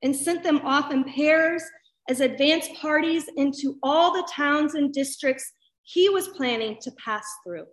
and 0.01 0.15
sent 0.15 0.41
them 0.41 0.59
off 0.63 0.91
in 0.91 1.03
pairs 1.03 1.61
as 2.09 2.19
advance 2.19 2.67
parties 2.81 3.29
into 3.37 3.77
all 3.83 4.11
the 4.11 4.27
towns 4.33 4.73
and 4.73 4.91
districts 4.91 5.53
he 5.83 6.09
was 6.09 6.29
planning 6.29 6.77
to 6.81 6.91
pass 6.93 7.27
through. 7.45 7.67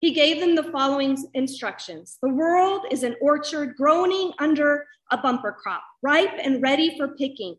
He 0.00 0.12
gave 0.12 0.40
them 0.40 0.54
the 0.54 0.70
following 0.70 1.16
instructions 1.34 2.18
The 2.22 2.28
world 2.28 2.86
is 2.90 3.02
an 3.02 3.16
orchard 3.20 3.74
groaning 3.76 4.32
under 4.38 4.86
a 5.10 5.16
bumper 5.16 5.52
crop, 5.52 5.82
ripe 6.02 6.34
and 6.42 6.62
ready 6.62 6.96
for 6.96 7.16
picking, 7.16 7.56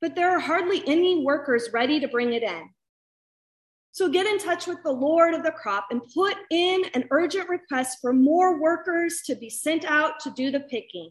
but 0.00 0.14
there 0.14 0.30
are 0.30 0.40
hardly 0.40 0.82
any 0.86 1.24
workers 1.24 1.70
ready 1.72 2.00
to 2.00 2.08
bring 2.08 2.32
it 2.32 2.42
in. 2.42 2.68
So 3.92 4.08
get 4.08 4.26
in 4.26 4.38
touch 4.38 4.66
with 4.66 4.82
the 4.82 4.90
Lord 4.90 5.34
of 5.34 5.44
the 5.44 5.52
crop 5.52 5.86
and 5.90 6.02
put 6.12 6.36
in 6.50 6.84
an 6.94 7.04
urgent 7.12 7.48
request 7.48 7.98
for 8.00 8.12
more 8.12 8.60
workers 8.60 9.22
to 9.26 9.36
be 9.36 9.48
sent 9.48 9.84
out 9.84 10.18
to 10.20 10.30
do 10.30 10.50
the 10.50 10.60
picking. 10.60 11.10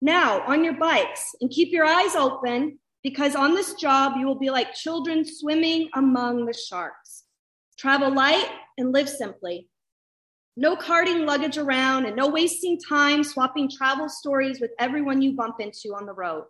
Now, 0.00 0.42
on 0.42 0.62
your 0.62 0.74
bikes, 0.74 1.34
and 1.40 1.50
keep 1.50 1.72
your 1.72 1.84
eyes 1.84 2.14
open 2.14 2.78
because 3.02 3.34
on 3.34 3.54
this 3.54 3.74
job 3.74 4.12
you 4.16 4.26
will 4.26 4.38
be 4.38 4.50
like 4.50 4.74
children 4.74 5.24
swimming 5.24 5.88
among 5.94 6.46
the 6.46 6.52
sharks. 6.52 7.24
Travel 7.76 8.14
light 8.14 8.48
and 8.78 8.92
live 8.92 9.08
simply. 9.08 9.68
No 10.56 10.74
carting 10.74 11.26
luggage 11.26 11.58
around 11.58 12.06
and 12.06 12.16
no 12.16 12.28
wasting 12.28 12.78
time 12.80 13.22
swapping 13.22 13.70
travel 13.70 14.08
stories 14.08 14.60
with 14.60 14.70
everyone 14.78 15.20
you 15.20 15.32
bump 15.32 15.60
into 15.60 15.94
on 15.94 16.06
the 16.06 16.14
road. 16.14 16.44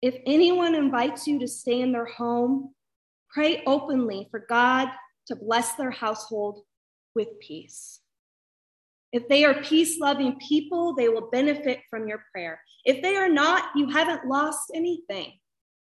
If 0.00 0.16
anyone 0.24 0.74
invites 0.74 1.26
you 1.26 1.40
to 1.40 1.48
stay 1.48 1.80
in 1.80 1.92
their 1.92 2.06
home, 2.06 2.72
Pray 3.32 3.62
openly 3.64 4.26
for 4.30 4.44
God 4.48 4.88
to 5.26 5.36
bless 5.36 5.74
their 5.74 5.92
household 5.92 6.62
with 7.14 7.28
peace. 7.40 8.00
If 9.12 9.28
they 9.28 9.44
are 9.44 9.62
peace 9.62 9.98
loving 10.00 10.38
people, 10.38 10.94
they 10.94 11.08
will 11.08 11.30
benefit 11.30 11.80
from 11.88 12.08
your 12.08 12.24
prayer. 12.32 12.60
If 12.84 13.02
they 13.02 13.16
are 13.16 13.28
not, 13.28 13.70
you 13.76 13.88
haven't 13.88 14.26
lost 14.26 14.72
anything. 14.74 15.32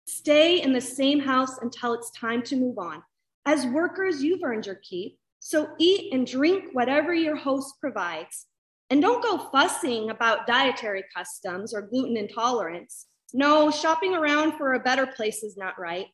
Stay 0.06 0.62
in 0.62 0.74
the 0.74 0.82
same 0.82 1.20
house 1.20 1.58
until 1.62 1.94
it's 1.94 2.12
time 2.12 2.42
to 2.44 2.56
move 2.56 2.78
on. 2.78 3.04
As 3.46 3.66
workers, 3.66 4.22
you've 4.22 4.44
earned 4.44 4.66
your 4.66 4.76
keep. 4.76 5.19
So 5.40 5.70
eat 5.80 6.14
and 6.14 6.28
drink 6.28 6.66
whatever 6.74 7.14
your 7.14 7.36
host 7.36 7.76
provides. 7.80 8.46
And 8.90 9.02
don't 9.02 9.24
go 9.24 9.50
fussing 9.52 10.10
about 10.10 10.48
dietary 10.48 11.04
customs 11.16 11.74
or 11.74 11.82
gluten 11.82 12.18
intolerance. 12.18 13.06
No, 13.34 13.70
shopping 13.70 14.16
around 14.16 14.58
for 14.58 14.74
a 14.74 14.80
better 14.80 15.06
place 15.06 15.44
is 15.44 15.56
not 15.56 15.80
right. 15.80 16.08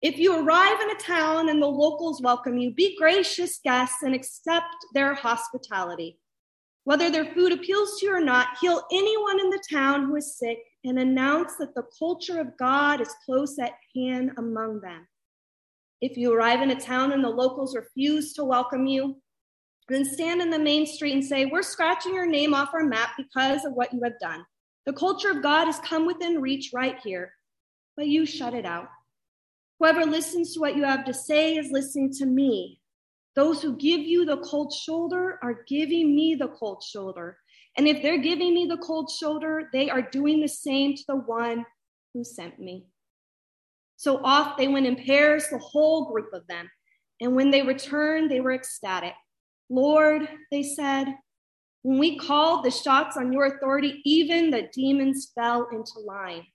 If 0.00 0.16
you 0.16 0.34
arrive 0.34 0.80
in 0.80 0.90
a 0.90 1.00
town 1.00 1.50
and 1.50 1.60
the 1.60 1.66
locals 1.66 2.22
welcome 2.22 2.56
you, 2.56 2.72
be 2.72 2.96
gracious 2.96 3.60
guests 3.62 4.02
and 4.02 4.14
accept 4.14 4.74
their 4.94 5.12
hospitality. 5.12 6.18
Whether 6.84 7.10
their 7.10 7.26
food 7.34 7.52
appeals 7.52 7.98
to 7.98 8.06
you 8.06 8.14
or 8.14 8.20
not, 8.20 8.56
heal 8.60 8.82
anyone 8.90 9.40
in 9.40 9.50
the 9.50 9.62
town 9.70 10.06
who 10.06 10.16
is 10.16 10.38
sick 10.38 10.58
and 10.84 10.98
announce 10.98 11.56
that 11.56 11.74
the 11.74 11.84
culture 11.98 12.40
of 12.40 12.56
God 12.56 13.02
is 13.02 13.14
close 13.26 13.58
at 13.58 13.74
hand 13.94 14.30
among 14.38 14.80
them. 14.80 15.06
If 16.00 16.16
you 16.16 16.32
arrive 16.32 16.62
in 16.62 16.70
a 16.70 16.80
town 16.80 17.12
and 17.12 17.22
the 17.22 17.28
locals 17.28 17.76
refuse 17.76 18.32
to 18.34 18.44
welcome 18.44 18.86
you, 18.86 19.16
then 19.88 20.04
stand 20.04 20.40
in 20.40 20.50
the 20.50 20.58
main 20.58 20.86
street 20.86 21.12
and 21.12 21.24
say, 21.24 21.46
We're 21.46 21.62
scratching 21.62 22.14
your 22.14 22.26
name 22.26 22.54
off 22.54 22.72
our 22.72 22.84
map 22.84 23.10
because 23.18 23.64
of 23.64 23.74
what 23.74 23.92
you 23.92 24.00
have 24.04 24.18
done. 24.20 24.44
The 24.86 24.92
culture 24.92 25.30
of 25.30 25.42
God 25.42 25.66
has 25.66 25.78
come 25.80 26.06
within 26.06 26.40
reach 26.40 26.70
right 26.72 26.98
here, 27.02 27.34
but 27.96 28.06
you 28.06 28.24
shut 28.24 28.54
it 28.54 28.64
out. 28.64 28.88
Whoever 29.78 30.06
listens 30.06 30.54
to 30.54 30.60
what 30.60 30.76
you 30.76 30.84
have 30.84 31.04
to 31.04 31.14
say 31.14 31.56
is 31.56 31.70
listening 31.70 32.12
to 32.14 32.26
me. 32.26 32.80
Those 33.34 33.62
who 33.62 33.76
give 33.76 34.00
you 34.00 34.24
the 34.24 34.38
cold 34.38 34.72
shoulder 34.72 35.38
are 35.42 35.64
giving 35.66 36.14
me 36.14 36.34
the 36.34 36.48
cold 36.48 36.82
shoulder. 36.82 37.38
And 37.76 37.86
if 37.86 38.02
they're 38.02 38.18
giving 38.18 38.54
me 38.54 38.66
the 38.66 38.78
cold 38.78 39.10
shoulder, 39.10 39.68
they 39.72 39.88
are 39.88 40.02
doing 40.02 40.40
the 40.40 40.48
same 40.48 40.94
to 40.96 41.02
the 41.06 41.16
one 41.16 41.64
who 42.12 42.24
sent 42.24 42.58
me. 42.58 42.86
So 44.00 44.18
off 44.24 44.56
they 44.56 44.66
went 44.66 44.86
in 44.86 44.96
pairs, 44.96 45.48
the 45.50 45.58
whole 45.58 46.06
group 46.06 46.32
of 46.32 46.46
them. 46.46 46.70
And 47.20 47.36
when 47.36 47.50
they 47.50 47.60
returned, 47.60 48.30
they 48.30 48.40
were 48.40 48.54
ecstatic. 48.54 49.12
Lord, 49.68 50.26
they 50.50 50.62
said, 50.62 51.04
when 51.82 51.98
we 51.98 52.16
called 52.16 52.64
the 52.64 52.70
shots 52.70 53.18
on 53.18 53.30
your 53.30 53.44
authority, 53.44 54.00
even 54.06 54.48
the 54.48 54.70
demons 54.72 55.32
fell 55.34 55.68
into 55.70 56.00
line. 56.02 56.46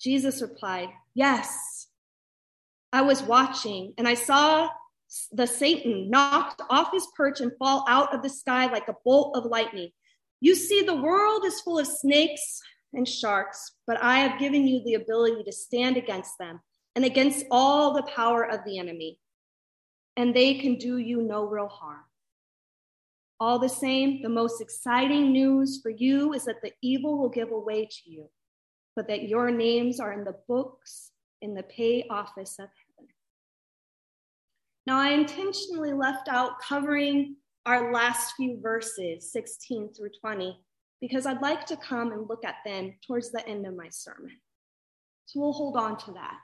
Jesus 0.00 0.42
replied, 0.42 0.88
Yes. 1.14 1.86
I 2.92 3.02
was 3.02 3.22
watching 3.22 3.94
and 3.96 4.08
I 4.08 4.14
saw 4.14 4.68
the 5.30 5.46
Satan 5.46 6.10
knocked 6.10 6.60
off 6.68 6.90
his 6.92 7.06
perch 7.16 7.40
and 7.40 7.52
fall 7.60 7.84
out 7.88 8.12
of 8.12 8.24
the 8.24 8.30
sky 8.30 8.66
like 8.66 8.88
a 8.88 8.96
bolt 9.04 9.36
of 9.36 9.44
lightning. 9.44 9.90
You 10.40 10.56
see, 10.56 10.82
the 10.82 10.96
world 10.96 11.44
is 11.44 11.60
full 11.60 11.78
of 11.78 11.86
snakes 11.86 12.60
and 12.92 13.06
sharks, 13.06 13.72
but 13.86 14.02
I 14.02 14.20
have 14.20 14.38
given 14.38 14.66
you 14.66 14.82
the 14.84 14.94
ability 14.94 15.42
to 15.44 15.52
stand 15.52 15.96
against 15.96 16.38
them 16.38 16.60
and 16.96 17.04
against 17.04 17.46
all 17.50 17.92
the 17.92 18.02
power 18.02 18.42
of 18.44 18.60
the 18.64 18.78
enemy, 18.78 19.18
and 20.16 20.34
they 20.34 20.54
can 20.54 20.76
do 20.76 20.98
you 20.98 21.22
no 21.22 21.44
real 21.44 21.68
harm. 21.68 22.04
All 23.40 23.58
the 23.58 23.68
same, 23.68 24.20
the 24.22 24.28
most 24.28 24.60
exciting 24.60 25.30
news 25.32 25.80
for 25.80 25.90
you 25.90 26.32
is 26.32 26.44
that 26.46 26.60
the 26.62 26.72
evil 26.82 27.18
will 27.18 27.28
give 27.28 27.52
away 27.52 27.84
to 27.84 28.10
you, 28.10 28.30
but 28.96 29.06
that 29.08 29.28
your 29.28 29.50
names 29.50 30.00
are 30.00 30.12
in 30.12 30.24
the 30.24 30.36
books 30.48 31.12
in 31.40 31.54
the 31.54 31.62
pay 31.62 32.04
office 32.10 32.58
of 32.58 32.68
heaven. 32.68 33.08
Now, 34.86 34.98
I 34.98 35.10
intentionally 35.10 35.92
left 35.92 36.28
out 36.28 36.60
covering 36.60 37.36
our 37.64 37.92
last 37.92 38.34
few 38.36 38.58
verses, 38.60 39.30
16 39.30 39.92
through 39.94 40.10
20, 40.20 40.58
because 41.00 41.26
I'd 41.26 41.42
like 41.42 41.66
to 41.66 41.76
come 41.76 42.12
and 42.12 42.28
look 42.28 42.44
at 42.44 42.56
them 42.64 42.94
towards 43.06 43.30
the 43.30 43.46
end 43.46 43.66
of 43.66 43.76
my 43.76 43.88
sermon. 43.88 44.32
So 45.26 45.40
we'll 45.40 45.52
hold 45.52 45.76
on 45.76 45.96
to 45.98 46.12
that. 46.12 46.38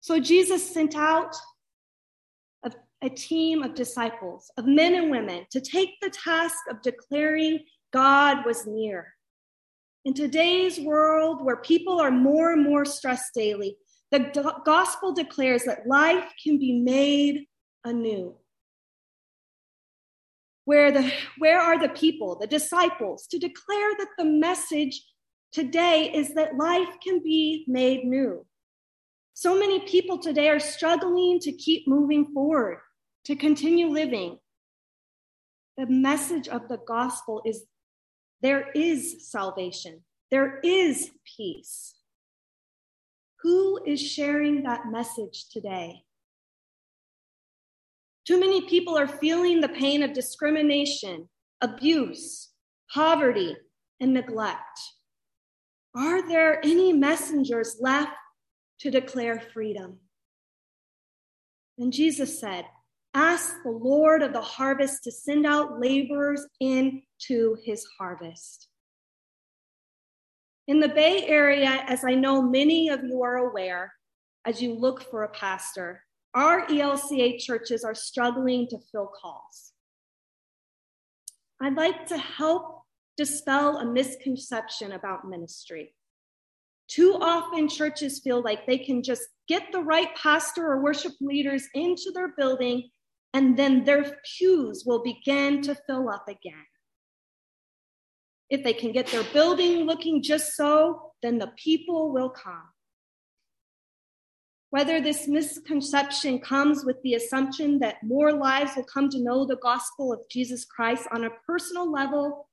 So 0.00 0.20
Jesus 0.20 0.68
sent 0.68 0.96
out 0.96 1.34
a, 2.64 2.72
a, 3.02 3.10
team 3.10 3.62
of 3.62 3.74
disciples, 3.74 4.50
of 4.56 4.66
men 4.66 4.94
and 4.94 5.10
women, 5.10 5.46
to 5.50 5.60
take 5.60 6.00
the 6.00 6.10
task 6.10 6.56
of 6.70 6.82
declaring 6.82 7.60
God 7.92 8.46
was 8.46 8.66
near. 8.66 9.14
In 10.04 10.14
today's 10.14 10.78
world, 10.80 11.44
where 11.44 11.56
people 11.56 12.00
are 12.00 12.12
more 12.12 12.52
and 12.52 12.62
more 12.62 12.84
stressed 12.84 13.34
daily, 13.34 13.76
the 14.12 14.54
gospel 14.64 15.12
declares 15.12 15.64
that 15.64 15.88
life 15.88 16.32
can 16.42 16.58
be 16.58 16.78
made 16.78 17.46
anew 17.84 18.36
where 20.66 20.92
the 20.92 21.10
where 21.38 21.58
are 21.58 21.78
the 21.78 21.88
people 21.88 22.36
the 22.38 22.46
disciples 22.46 23.26
to 23.28 23.38
declare 23.38 23.90
that 23.98 24.10
the 24.18 24.24
message 24.24 25.02
today 25.52 26.10
is 26.12 26.34
that 26.34 26.56
life 26.56 26.98
can 27.02 27.22
be 27.22 27.64
made 27.66 28.04
new. 28.04 28.44
So 29.32 29.58
many 29.58 29.80
people 29.80 30.18
today 30.18 30.50
are 30.50 30.60
struggling 30.60 31.40
to 31.40 31.52
keep 31.52 31.88
moving 31.88 32.26
forward 32.34 32.78
to 33.24 33.34
continue 33.34 33.88
living. 33.88 34.38
The 35.78 35.86
message 35.86 36.48
of 36.48 36.68
the 36.68 36.78
gospel 36.86 37.42
is 37.46 37.64
there 38.42 38.70
is 38.74 39.30
salvation 39.30 40.02
there 40.30 40.58
is 40.64 41.10
peace. 41.36 41.94
Who 43.42 43.80
is 43.86 44.00
sharing 44.00 44.64
that 44.64 44.86
message 44.90 45.48
today 45.52 46.02
too 48.26 48.40
many 48.40 48.62
people 48.62 48.98
are 48.98 49.06
feeling 49.06 49.60
the 49.60 49.68
pain 49.68 50.02
of 50.02 50.12
discrimination, 50.12 51.28
abuse, 51.60 52.50
poverty, 52.92 53.56
and 54.00 54.12
neglect. 54.12 54.80
Are 55.94 56.26
there 56.26 56.64
any 56.64 56.92
messengers 56.92 57.76
left 57.80 58.12
to 58.80 58.90
declare 58.90 59.40
freedom? 59.54 59.98
And 61.78 61.92
Jesus 61.92 62.40
said, 62.40 62.66
Ask 63.14 63.54
the 63.64 63.70
Lord 63.70 64.22
of 64.22 64.32
the 64.32 64.42
harvest 64.42 65.04
to 65.04 65.12
send 65.12 65.46
out 65.46 65.80
laborers 65.80 66.46
into 66.60 67.56
his 67.64 67.86
harvest. 67.98 68.68
In 70.68 70.80
the 70.80 70.88
Bay 70.88 71.24
Area, 71.26 71.84
as 71.86 72.04
I 72.04 72.14
know 72.14 72.42
many 72.42 72.88
of 72.88 73.04
you 73.04 73.22
are 73.22 73.36
aware, 73.36 73.94
as 74.44 74.60
you 74.60 74.74
look 74.74 75.02
for 75.10 75.22
a 75.22 75.28
pastor, 75.28 76.02
our 76.36 76.66
ELCA 76.66 77.38
churches 77.38 77.82
are 77.82 77.94
struggling 77.94 78.68
to 78.68 78.78
fill 78.92 79.06
calls. 79.20 79.72
I'd 81.62 81.74
like 81.74 82.06
to 82.08 82.18
help 82.18 82.82
dispel 83.16 83.78
a 83.78 83.86
misconception 83.86 84.92
about 84.92 85.26
ministry. 85.26 85.94
Too 86.88 87.18
often, 87.20 87.68
churches 87.68 88.20
feel 88.20 88.42
like 88.42 88.66
they 88.66 88.76
can 88.76 89.02
just 89.02 89.22
get 89.48 89.72
the 89.72 89.80
right 89.80 90.14
pastor 90.14 90.66
or 90.66 90.82
worship 90.82 91.14
leaders 91.22 91.66
into 91.74 92.12
their 92.14 92.34
building, 92.36 92.90
and 93.32 93.58
then 93.58 93.84
their 93.84 94.18
pews 94.38 94.84
will 94.86 95.02
begin 95.02 95.62
to 95.62 95.74
fill 95.86 96.10
up 96.10 96.28
again. 96.28 96.66
If 98.50 98.62
they 98.62 98.74
can 98.74 98.92
get 98.92 99.06
their 99.06 99.24
building 99.32 99.86
looking 99.86 100.22
just 100.22 100.54
so, 100.54 101.12
then 101.22 101.38
the 101.38 101.52
people 101.56 102.12
will 102.12 102.30
come. 102.30 102.68
Whether 104.70 105.00
this 105.00 105.28
misconception 105.28 106.40
comes 106.40 106.84
with 106.84 107.00
the 107.02 107.14
assumption 107.14 107.78
that 107.78 108.02
more 108.02 108.32
lives 108.32 108.72
will 108.76 108.84
come 108.84 109.08
to 109.10 109.22
know 109.22 109.44
the 109.46 109.56
gospel 109.56 110.12
of 110.12 110.28
Jesus 110.28 110.64
Christ 110.64 111.06
on 111.12 111.24
a 111.24 111.30
personal 111.46 111.90
level 111.90 112.48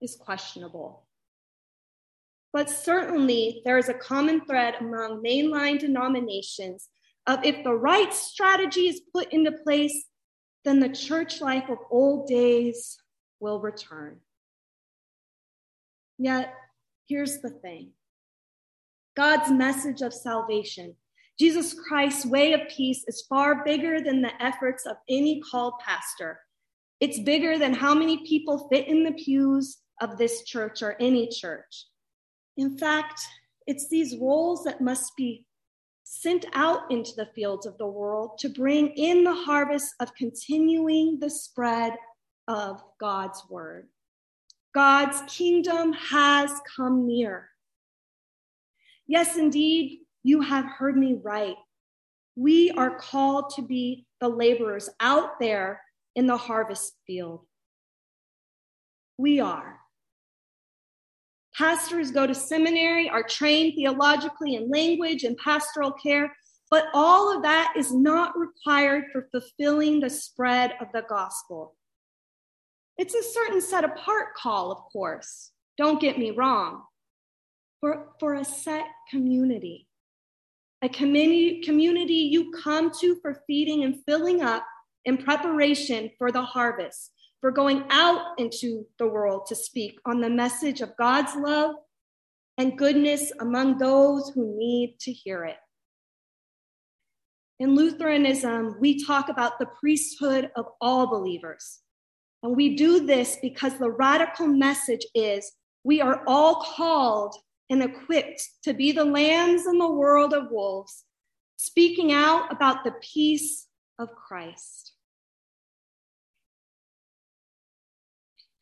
is 0.00 0.16
questionable. 0.16 1.06
But 2.52 2.70
certainly, 2.70 3.62
there 3.64 3.78
is 3.78 3.88
a 3.88 3.94
common 3.94 4.44
thread 4.44 4.76
among 4.78 5.24
mainline 5.24 5.78
denominations 5.78 6.88
of 7.26 7.44
if 7.44 7.64
the 7.64 7.72
right 7.72 8.12
strategy 8.12 8.88
is 8.88 9.00
put 9.12 9.32
into 9.32 9.50
place, 9.50 10.04
then 10.64 10.78
the 10.78 10.90
church 10.90 11.40
life 11.40 11.68
of 11.68 11.78
old 11.90 12.28
days 12.28 12.96
will 13.40 13.60
return. 13.60 14.20
Yet, 16.18 16.54
here's 17.08 17.38
the 17.38 17.50
thing 17.50 17.92
God's 19.16 19.50
message 19.50 20.00
of 20.02 20.14
salvation 20.14 20.94
Jesus 21.38 21.74
Christ's 21.74 22.26
way 22.26 22.52
of 22.52 22.68
peace 22.68 23.04
is 23.08 23.26
far 23.28 23.64
bigger 23.64 24.00
than 24.00 24.22
the 24.22 24.42
efforts 24.42 24.86
of 24.86 24.96
any 25.08 25.40
called 25.40 25.74
pastor. 25.84 26.40
It's 27.00 27.18
bigger 27.18 27.58
than 27.58 27.74
how 27.74 27.94
many 27.94 28.24
people 28.26 28.68
fit 28.70 28.86
in 28.86 29.02
the 29.02 29.12
pews 29.12 29.78
of 30.00 30.16
this 30.16 30.44
church 30.44 30.82
or 30.82 30.96
any 31.00 31.28
church. 31.28 31.86
In 32.56 32.78
fact, 32.78 33.20
it's 33.66 33.88
these 33.88 34.16
roles 34.16 34.64
that 34.64 34.80
must 34.80 35.16
be 35.16 35.46
sent 36.04 36.46
out 36.52 36.90
into 36.90 37.12
the 37.16 37.28
fields 37.34 37.66
of 37.66 37.76
the 37.78 37.86
world 37.86 38.38
to 38.38 38.48
bring 38.48 38.88
in 38.90 39.24
the 39.24 39.34
harvest 39.34 39.94
of 40.00 40.14
continuing 40.14 41.18
the 41.18 41.30
spread 41.30 41.94
of 42.46 42.82
God's 43.00 43.42
word. 43.50 43.88
God's 44.74 45.22
kingdom 45.26 45.92
has 45.94 46.52
come 46.76 47.06
near. 47.06 47.48
Yes, 49.06 49.36
indeed, 49.36 50.00
you 50.24 50.40
have 50.40 50.64
heard 50.64 50.96
me 50.96 51.20
right. 51.22 51.56
We 52.34 52.70
are 52.72 52.98
called 52.98 53.50
to 53.56 53.62
be 53.62 54.06
the 54.20 54.28
laborers 54.28 54.88
out 54.98 55.38
there 55.38 55.82
in 56.16 56.26
the 56.26 56.36
harvest 56.36 56.94
field. 57.06 57.42
We 59.18 59.38
are. 59.38 59.78
Pastors 61.54 62.10
go 62.10 62.26
to 62.26 62.34
seminary, 62.34 63.08
are 63.08 63.22
trained 63.22 63.74
theologically 63.76 64.56
in 64.56 64.70
language 64.70 65.22
and 65.22 65.36
pastoral 65.36 65.92
care, 65.92 66.34
but 66.70 66.86
all 66.94 67.36
of 67.36 67.42
that 67.42 67.74
is 67.76 67.92
not 67.92 68.36
required 68.36 69.04
for 69.12 69.28
fulfilling 69.30 70.00
the 70.00 70.10
spread 70.10 70.72
of 70.80 70.88
the 70.92 71.04
gospel. 71.08 71.76
It's 72.96 73.14
a 73.14 73.22
certain 73.22 73.60
set 73.60 73.84
apart 73.84 74.34
call, 74.34 74.72
of 74.72 74.78
course. 74.92 75.52
Don't 75.76 76.00
get 76.00 76.18
me 76.18 76.30
wrong. 76.30 76.82
For, 77.80 78.08
for 78.18 78.34
a 78.34 78.44
set 78.44 78.86
community 79.10 79.86
a 80.84 80.88
community, 80.90 81.62
community 81.62 82.14
you 82.14 82.52
come 82.52 82.90
to 83.00 83.16
for 83.22 83.42
feeding 83.46 83.84
and 83.84 84.04
filling 84.06 84.42
up 84.42 84.66
in 85.06 85.16
preparation 85.16 86.10
for 86.18 86.30
the 86.30 86.42
harvest, 86.42 87.10
for 87.40 87.50
going 87.50 87.84
out 87.88 88.38
into 88.38 88.86
the 88.98 89.06
world 89.06 89.46
to 89.46 89.54
speak 89.54 89.98
on 90.04 90.20
the 90.20 90.28
message 90.28 90.82
of 90.82 90.96
God's 90.98 91.34
love 91.36 91.74
and 92.58 92.76
goodness 92.76 93.32
among 93.40 93.78
those 93.78 94.30
who 94.34 94.58
need 94.58 94.96
to 95.00 95.12
hear 95.12 95.44
it. 95.44 95.56
In 97.60 97.74
Lutheranism, 97.74 98.76
we 98.78 99.02
talk 99.02 99.30
about 99.30 99.58
the 99.58 99.66
priesthood 99.80 100.50
of 100.54 100.66
all 100.82 101.06
believers. 101.06 101.80
And 102.42 102.54
we 102.54 102.76
do 102.76 103.06
this 103.06 103.38
because 103.40 103.78
the 103.78 103.90
radical 103.90 104.46
message 104.46 105.06
is 105.14 105.50
we 105.82 106.02
are 106.02 106.22
all 106.26 106.56
called 106.56 107.34
and 107.70 107.82
equipped 107.82 108.48
to 108.62 108.74
be 108.74 108.92
the 108.92 109.04
lambs 109.04 109.66
in 109.66 109.78
the 109.78 109.90
world 109.90 110.32
of 110.32 110.50
wolves, 110.50 111.04
speaking 111.56 112.12
out 112.12 112.52
about 112.52 112.84
the 112.84 112.94
peace 113.00 113.66
of 113.98 114.14
Christ. 114.14 114.92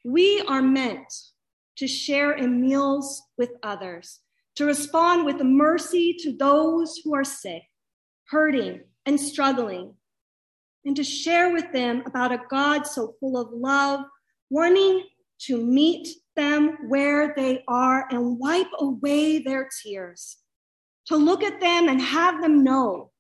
We 0.05 0.43
are 0.43 0.63
meant 0.63 1.13
to 1.77 1.87
share 1.87 2.33
in 2.33 2.61
meals 2.61 3.23
with 3.39 3.51
others, 3.63 4.21
to 4.57 4.65
respond 4.65 5.25
with 5.25 5.41
mercy 5.41 6.15
to 6.21 6.37
those 6.37 7.01
who 7.03 7.15
are 7.15 7.25
sick, 7.25 7.63
hurting, 8.29 8.83
and 9.07 9.19
struggling, 9.19 9.95
and 10.85 10.97
to 10.97 11.05
share 11.05 11.53
with 11.53 11.73
them 11.73 12.03
about 12.07 12.33
a 12.33 12.43
God 12.51 12.87
so 12.87 13.15
full 13.21 13.39
of 13.39 13.53
love, 13.53 14.05
wanting 14.51 15.05
to 15.43 15.65
meet 15.65 16.09
them 16.37 16.89
where 16.89 17.35
they 17.37 17.63
are 17.69 18.07
and 18.11 18.39
wipe 18.39 18.71
away 18.79 19.39
their 19.39 19.69
tears, 19.83 20.39
to 21.07 21.17
look 21.17 21.43
at 21.43 21.61
them 21.61 21.89
and 21.89 22.01
have 22.01 22.41
them 22.41 22.63
know 22.63 23.13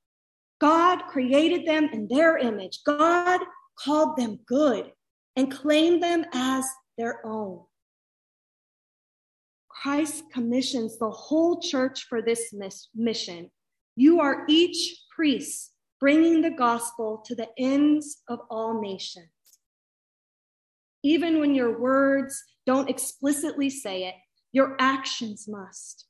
God 0.62 1.06
created 1.08 1.66
them 1.66 1.88
in 1.92 2.06
their 2.06 2.38
image. 2.38 2.82
God 2.86 3.40
called 3.76 4.16
them 4.16 4.38
good 4.46 4.92
and 5.34 5.50
claimed 5.50 6.00
them 6.00 6.24
as 6.32 6.64
their 6.96 7.26
own. 7.26 7.62
Christ 9.68 10.22
commissions 10.32 10.98
the 11.00 11.10
whole 11.10 11.58
church 11.60 12.04
for 12.08 12.22
this 12.22 12.54
mission. 12.94 13.50
You 13.96 14.20
are 14.20 14.44
each 14.48 15.02
priest 15.16 15.72
bringing 15.98 16.42
the 16.42 16.50
gospel 16.50 17.24
to 17.26 17.34
the 17.34 17.48
ends 17.58 18.22
of 18.28 18.38
all 18.48 18.80
nations. 18.80 19.26
Even 21.02 21.40
when 21.40 21.56
your 21.56 21.80
words 21.80 22.40
don't 22.66 22.90
explicitly 22.90 23.70
say 23.70 24.04
it, 24.04 24.14
your 24.52 24.76
actions 24.78 25.46
must. 25.48 26.06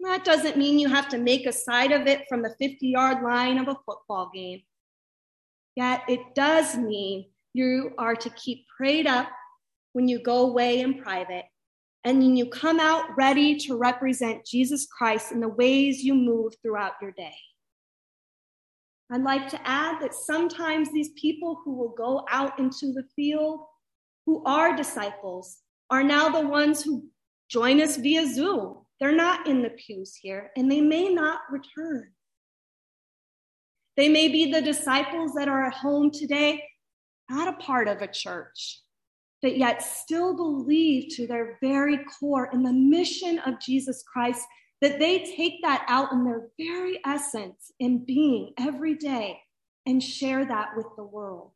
That 0.00 0.24
doesn't 0.24 0.56
mean 0.56 0.78
you 0.78 0.88
have 0.88 1.08
to 1.08 1.18
make 1.18 1.46
a 1.46 1.52
side 1.52 1.92
of 1.92 2.06
it 2.06 2.24
from 2.28 2.42
the 2.42 2.54
50 2.60 2.86
yard 2.86 3.22
line 3.22 3.58
of 3.58 3.68
a 3.68 3.78
football 3.86 4.30
game. 4.32 4.62
Yet 5.74 6.02
it 6.08 6.34
does 6.34 6.76
mean 6.76 7.26
you 7.54 7.92
are 7.98 8.14
to 8.16 8.30
keep 8.30 8.66
prayed 8.76 9.06
up 9.06 9.28
when 9.92 10.08
you 10.08 10.22
go 10.22 10.46
away 10.46 10.80
in 10.80 11.02
private 11.02 11.44
and 12.04 12.22
then 12.22 12.36
you 12.36 12.46
come 12.46 12.78
out 12.78 13.16
ready 13.16 13.56
to 13.56 13.76
represent 13.76 14.46
Jesus 14.46 14.86
Christ 14.86 15.32
in 15.32 15.40
the 15.40 15.48
ways 15.48 16.04
you 16.04 16.14
move 16.14 16.52
throughout 16.62 16.92
your 17.02 17.10
day. 17.10 17.34
I'd 19.10 19.22
like 19.22 19.48
to 19.48 19.68
add 19.68 20.00
that 20.00 20.14
sometimes 20.14 20.92
these 20.92 21.10
people 21.20 21.60
who 21.64 21.74
will 21.74 21.94
go 21.96 22.24
out 22.30 22.58
into 22.58 22.92
the 22.92 23.04
field, 23.16 23.60
who 24.24 24.44
are 24.44 24.76
disciples, 24.76 25.58
are 25.90 26.02
now 26.02 26.28
the 26.28 26.46
ones 26.46 26.82
who 26.82 27.04
join 27.48 27.80
us 27.80 27.96
via 27.96 28.26
Zoom. 28.26 28.78
They're 28.98 29.14
not 29.14 29.46
in 29.46 29.62
the 29.62 29.70
pews 29.70 30.14
here, 30.14 30.50
and 30.56 30.70
they 30.70 30.80
may 30.80 31.08
not 31.08 31.40
return. 31.50 32.10
They 33.96 34.08
may 34.08 34.28
be 34.28 34.50
the 34.50 34.62
disciples 34.62 35.32
that 35.34 35.48
are 35.48 35.66
at 35.66 35.74
home 35.74 36.10
today, 36.10 36.62
not 37.30 37.48
a 37.48 37.56
part 37.64 37.88
of 37.88 38.02
a 38.02 38.06
church, 38.06 38.80
but 39.42 39.56
yet 39.56 39.82
still 39.82 40.34
believe 40.34 41.14
to 41.16 41.26
their 41.26 41.58
very 41.62 42.00
core 42.18 42.50
in 42.52 42.62
the 42.62 42.72
mission 42.72 43.38
of 43.40 43.60
Jesus 43.60 44.02
Christ, 44.02 44.44
that 44.82 44.98
they 44.98 45.20
take 45.36 45.62
that 45.62 45.84
out 45.88 46.12
in 46.12 46.24
their 46.24 46.48
very 46.58 47.00
essence 47.06 47.72
in 47.80 48.04
being 48.04 48.52
every 48.58 48.94
day 48.94 49.38
and 49.86 50.02
share 50.02 50.44
that 50.44 50.70
with 50.76 50.86
the 50.96 51.04
world. 51.04 51.52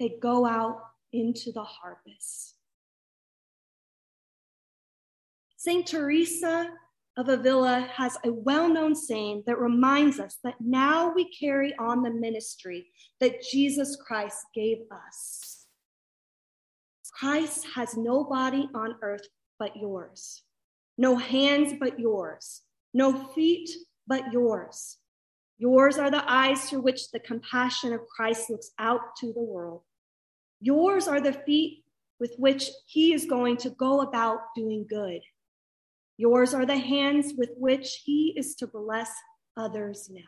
They 0.00 0.16
go 0.20 0.46
out 0.46 0.80
into 1.12 1.52
the 1.52 1.62
harvest. 1.62 2.54
St. 5.56 5.86
Teresa 5.86 6.70
of 7.16 7.28
Avila 7.28 7.80
has 7.92 8.16
a 8.24 8.32
well 8.32 8.68
known 8.68 8.94
saying 8.94 9.42
that 9.46 9.58
reminds 9.58 10.20
us 10.20 10.38
that 10.44 10.54
now 10.60 11.12
we 11.12 11.28
carry 11.30 11.74
on 11.76 12.02
the 12.02 12.10
ministry 12.10 12.86
that 13.20 13.42
Jesus 13.42 13.96
Christ 13.96 14.38
gave 14.54 14.78
us. 14.92 15.66
Christ 17.18 17.66
has 17.74 17.96
no 17.96 18.22
body 18.22 18.68
on 18.72 18.94
earth 19.02 19.26
but 19.58 19.76
yours, 19.76 20.44
no 20.96 21.16
hands 21.16 21.74
but 21.80 21.98
yours, 21.98 22.60
no 22.94 23.12
feet 23.34 23.68
but 24.06 24.32
yours. 24.32 24.98
Yours 25.58 25.98
are 25.98 26.12
the 26.12 26.22
eyes 26.30 26.70
through 26.70 26.82
which 26.82 27.10
the 27.10 27.18
compassion 27.18 27.92
of 27.92 28.06
Christ 28.06 28.48
looks 28.48 28.70
out 28.78 29.16
to 29.16 29.32
the 29.32 29.42
world. 29.42 29.82
Yours 30.60 31.06
are 31.06 31.20
the 31.20 31.32
feet 31.32 31.84
with 32.20 32.34
which 32.36 32.70
he 32.86 33.12
is 33.12 33.26
going 33.26 33.56
to 33.58 33.70
go 33.70 34.00
about 34.00 34.40
doing 34.56 34.86
good. 34.88 35.20
Yours 36.16 36.52
are 36.52 36.66
the 36.66 36.76
hands 36.76 37.34
with 37.36 37.50
which 37.56 38.02
he 38.04 38.34
is 38.36 38.56
to 38.56 38.66
bless 38.66 39.10
others 39.56 40.10
now. 40.12 40.20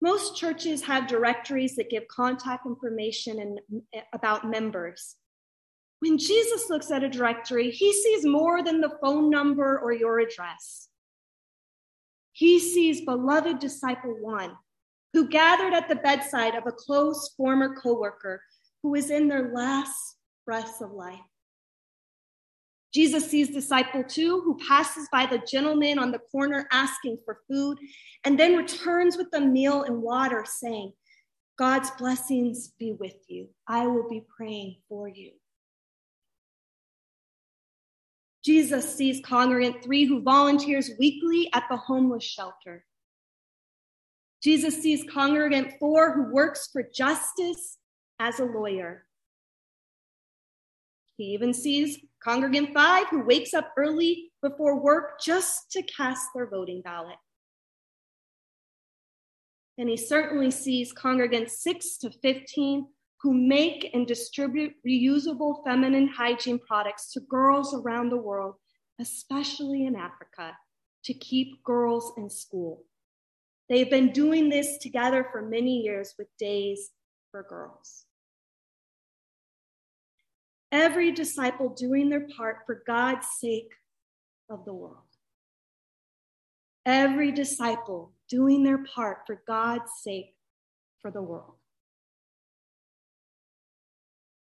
Most 0.00 0.36
churches 0.36 0.82
have 0.84 1.08
directories 1.08 1.76
that 1.76 1.90
give 1.90 2.08
contact 2.08 2.66
information 2.66 3.38
and 3.40 3.82
eh, 3.92 4.00
about 4.12 4.48
members. 4.48 5.16
When 6.00 6.18
Jesus 6.18 6.70
looks 6.70 6.90
at 6.90 7.02
a 7.02 7.08
directory, 7.08 7.70
he 7.70 7.92
sees 7.92 8.24
more 8.24 8.62
than 8.62 8.80
the 8.80 8.96
phone 9.02 9.30
number 9.30 9.78
or 9.78 9.92
your 9.92 10.20
address. 10.20 10.88
He 12.32 12.58
sees 12.60 13.04
beloved 13.04 13.58
disciple 13.58 14.14
one 14.20 14.56
who 15.16 15.26
gathered 15.26 15.72
at 15.72 15.88
the 15.88 15.96
bedside 15.96 16.54
of 16.54 16.66
a 16.66 16.72
close 16.72 17.30
former 17.38 17.74
coworker 17.74 18.38
who 18.82 18.94
is 18.94 19.10
in 19.10 19.28
their 19.28 19.50
last 19.54 20.18
breaths 20.44 20.82
of 20.82 20.92
life. 20.92 21.18
Jesus 22.92 23.30
sees 23.30 23.48
disciple 23.48 24.04
two 24.04 24.42
who 24.42 24.58
passes 24.68 25.08
by 25.10 25.24
the 25.24 25.38
gentleman 25.50 25.98
on 25.98 26.12
the 26.12 26.18
corner 26.18 26.68
asking 26.70 27.16
for 27.24 27.38
food 27.48 27.78
and 28.24 28.38
then 28.38 28.58
returns 28.58 29.16
with 29.16 29.28
a 29.32 29.40
meal 29.40 29.84
and 29.84 30.02
water, 30.02 30.44
saying, 30.46 30.92
God's 31.58 31.90
blessings 31.92 32.74
be 32.78 32.92
with 32.92 33.16
you. 33.26 33.48
I 33.66 33.86
will 33.86 34.10
be 34.10 34.22
praying 34.36 34.76
for 34.86 35.08
you. 35.08 35.30
Jesus 38.44 38.94
sees 38.94 39.22
congregant 39.24 39.82
three 39.82 40.04
who 40.04 40.20
volunteers 40.20 40.90
weekly 40.98 41.48
at 41.54 41.64
the 41.70 41.78
homeless 41.78 42.22
shelter. 42.22 42.84
Jesus 44.46 44.80
sees 44.80 45.02
congregant 45.12 45.72
four 45.80 46.12
who 46.12 46.32
works 46.32 46.68
for 46.72 46.84
justice 46.94 47.78
as 48.20 48.38
a 48.38 48.44
lawyer. 48.44 49.04
He 51.16 51.24
even 51.34 51.52
sees 51.52 51.98
congregant 52.22 52.72
five 52.72 53.08
who 53.08 53.24
wakes 53.24 53.54
up 53.54 53.72
early 53.76 54.30
before 54.44 54.80
work 54.80 55.20
just 55.20 55.72
to 55.72 55.82
cast 55.82 56.28
their 56.32 56.48
voting 56.48 56.80
ballot. 56.80 57.16
And 59.78 59.88
he 59.88 59.96
certainly 59.96 60.52
sees 60.52 60.94
congregants 60.94 61.50
6 61.50 61.98
to 61.98 62.12
15 62.12 62.86
who 63.22 63.34
make 63.34 63.90
and 63.94 64.06
distribute 64.06 64.74
reusable 64.86 65.64
feminine 65.64 66.06
hygiene 66.06 66.60
products 66.60 67.12
to 67.14 67.20
girls 67.28 67.74
around 67.74 68.10
the 68.10 68.16
world, 68.16 68.54
especially 69.00 69.86
in 69.86 69.96
Africa, 69.96 70.56
to 71.02 71.14
keep 71.14 71.64
girls 71.64 72.12
in 72.16 72.30
school. 72.30 72.84
They've 73.68 73.90
been 73.90 74.12
doing 74.12 74.48
this 74.48 74.78
together 74.78 75.26
for 75.30 75.42
many 75.42 75.78
years 75.78 76.14
with 76.18 76.28
Days 76.38 76.90
for 77.30 77.42
Girls. 77.42 78.04
Every 80.70 81.12
disciple 81.12 81.70
doing 81.70 82.08
their 82.08 82.28
part 82.28 82.58
for 82.66 82.82
God's 82.86 83.26
sake 83.40 83.72
of 84.48 84.64
the 84.64 84.74
world. 84.74 84.98
Every 86.84 87.32
disciple 87.32 88.12
doing 88.28 88.62
their 88.62 88.78
part 88.78 89.18
for 89.26 89.42
God's 89.46 89.90
sake 90.00 90.34
for 91.00 91.10
the 91.10 91.22
world. 91.22 91.54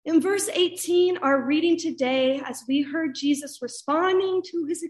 In 0.05 0.19
verse 0.19 0.49
18, 0.51 1.17
our 1.17 1.41
reading 1.41 1.77
today, 1.77 2.41
as 2.43 2.63
we 2.67 2.81
heard 2.81 3.15
Jesus 3.15 3.59
responding 3.61 4.41
to 4.47 4.65
his 4.65 4.83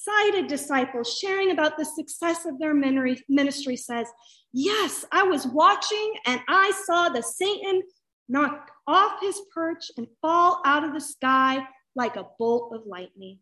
excited 0.00 0.46
disciples, 0.46 1.18
sharing 1.18 1.50
about 1.50 1.76
the 1.76 1.84
success 1.84 2.46
of 2.46 2.58
their 2.58 2.74
ministry, 2.74 3.76
says, 3.76 4.06
Yes, 4.52 5.04
I 5.12 5.22
was 5.24 5.46
watching 5.46 6.14
and 6.26 6.40
I 6.48 6.72
saw 6.84 7.08
the 7.08 7.22
Satan 7.22 7.82
knock 8.28 8.70
off 8.86 9.20
his 9.20 9.40
perch 9.54 9.90
and 9.96 10.06
fall 10.22 10.62
out 10.64 10.84
of 10.84 10.92
the 10.92 11.00
sky 11.00 11.66
like 11.94 12.16
a 12.16 12.26
bolt 12.38 12.74
of 12.74 12.86
lightning. 12.86 13.38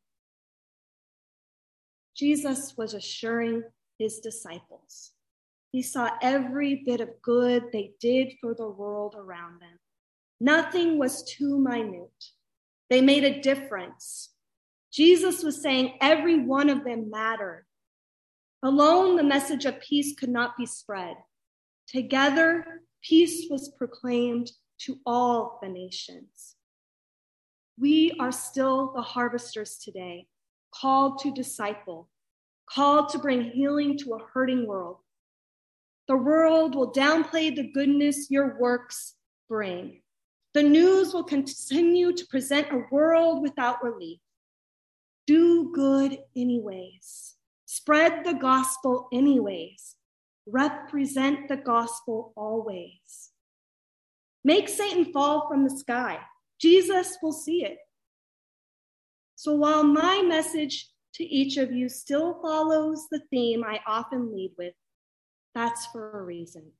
Jesus 2.17 2.75
was 2.77 2.95
assuring 2.95 3.63
his 3.99 4.19
disciples. 4.19 5.13
He 5.71 5.83
saw 5.83 6.11
every 6.23 6.83
bit 6.85 7.01
of 7.01 7.23
good 7.23 7.67
they 7.73 7.93
did 8.01 8.35
for 8.41 8.55
the 8.55 8.69
world 8.69 9.15
around 9.17 9.61
them. 9.61 9.79
Nothing 10.41 10.99
was 10.99 11.23
too 11.25 11.59
minute. 11.59 12.25
They 12.91 13.01
made 13.01 13.25
a 13.25 13.41
difference. 13.41 14.31
Jesus 14.93 15.43
was 15.43 15.61
saying 15.61 15.95
every 16.01 16.39
one 16.39 16.71
of 16.71 16.85
them 16.85 17.11
mattered. 17.11 17.67
Alone, 18.63 19.17
the 19.17 19.23
message 19.23 19.65
of 19.65 19.81
peace 19.81 20.15
could 20.19 20.31
not 20.31 20.57
be 20.57 20.67
spread. 20.67 21.17
Together, 21.87 22.83
peace 23.03 23.47
was 23.51 23.69
proclaimed 23.69 24.51
to 24.79 24.99
all 25.07 25.59
the 25.63 25.69
nations. 25.69 26.57
We 27.79 28.13
are 28.19 28.33
still 28.33 28.93
the 28.95 29.03
harvesters 29.03 29.79
today, 29.79 30.27
called 30.75 31.19
to 31.21 31.33
disciple, 31.33 32.09
called 32.69 33.11
to 33.11 33.19
bring 33.19 33.45
healing 33.45 33.97
to 33.99 34.15
a 34.15 34.25
hurting 34.33 34.67
world. 34.67 34.99
The 36.09 36.17
world 36.17 36.75
will 36.75 36.93
downplay 36.93 37.55
the 37.55 37.71
goodness 37.71 38.31
your 38.31 38.59
works 38.59 39.15
bring. 39.49 40.01
The 40.55 40.63
news 40.63 41.13
will 41.13 41.25
continue 41.25 42.13
to 42.13 42.27
present 42.27 42.73
a 42.73 42.85
world 42.91 43.43
without 43.43 43.85
relief. 43.85 44.19
Do 45.29 45.71
good 45.75 46.21
anyways. 46.35 47.35
Spread 47.67 48.25
the 48.25 48.33
gospel 48.33 49.09
anyways. 49.13 49.97
Represent 50.47 51.49
the 51.49 51.59
gospel 51.59 52.33
always. 52.35 53.29
Make 54.43 54.71
Satan 54.71 55.13
fall 55.13 55.47
from 55.47 55.65
the 55.65 55.77
sky. 55.77 56.19
Jesus 56.59 57.19
will 57.23 57.35
see 57.35 57.63
it. 57.63 57.77
So 59.37 59.55
while 59.55 59.85
my 59.85 60.23
message 60.23 60.89
to 61.17 61.25
each 61.25 61.59
of 61.59 61.73
you 61.73 61.91
still 61.91 62.41
follows 62.41 63.07
the 63.11 63.21
theme 63.29 63.63
I 63.63 63.81
often 63.87 64.33
lead 64.35 64.53
with, 64.57 64.73
that's 65.55 65.85
for 65.89 66.21
a 66.21 66.25
reason. 66.25 66.73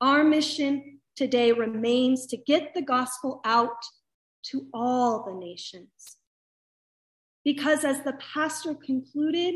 Our 0.00 0.24
mission 0.24 1.00
today 1.14 1.52
remains 1.52 2.26
to 2.28 2.38
get 2.38 2.72
the 2.72 2.80
gospel 2.80 3.42
out 3.44 3.84
to 4.44 4.66
all 4.72 5.26
the 5.26 5.34
nations. 5.34 6.17
Because 7.48 7.82
as 7.82 8.02
the 8.02 8.12
pastor 8.12 8.74
concluded, 8.74 9.54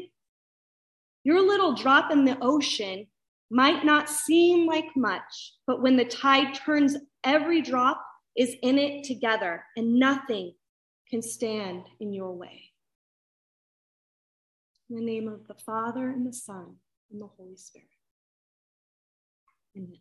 your 1.24 1.46
little 1.46 1.74
drop 1.74 2.10
in 2.10 2.24
the 2.24 2.38
ocean 2.40 3.06
might 3.50 3.84
not 3.84 4.08
seem 4.08 4.66
like 4.66 4.96
much, 4.96 5.52
but 5.66 5.82
when 5.82 5.98
the 5.98 6.06
tide 6.06 6.54
turns, 6.54 6.96
every 7.22 7.60
drop 7.60 8.02
is 8.34 8.56
in 8.62 8.78
it 8.78 9.04
together, 9.04 9.62
and 9.76 9.98
nothing 9.98 10.54
can 11.10 11.20
stand 11.20 11.82
in 12.00 12.14
your 12.14 12.32
way. 12.32 12.70
In 14.88 14.96
the 14.96 15.02
name 15.02 15.28
of 15.28 15.46
the 15.46 15.62
Father, 15.62 16.08
and 16.08 16.26
the 16.26 16.32
Son, 16.32 16.76
and 17.10 17.20
the 17.20 17.28
Holy 17.36 17.58
Spirit. 17.58 17.88
Amen. 19.76 19.98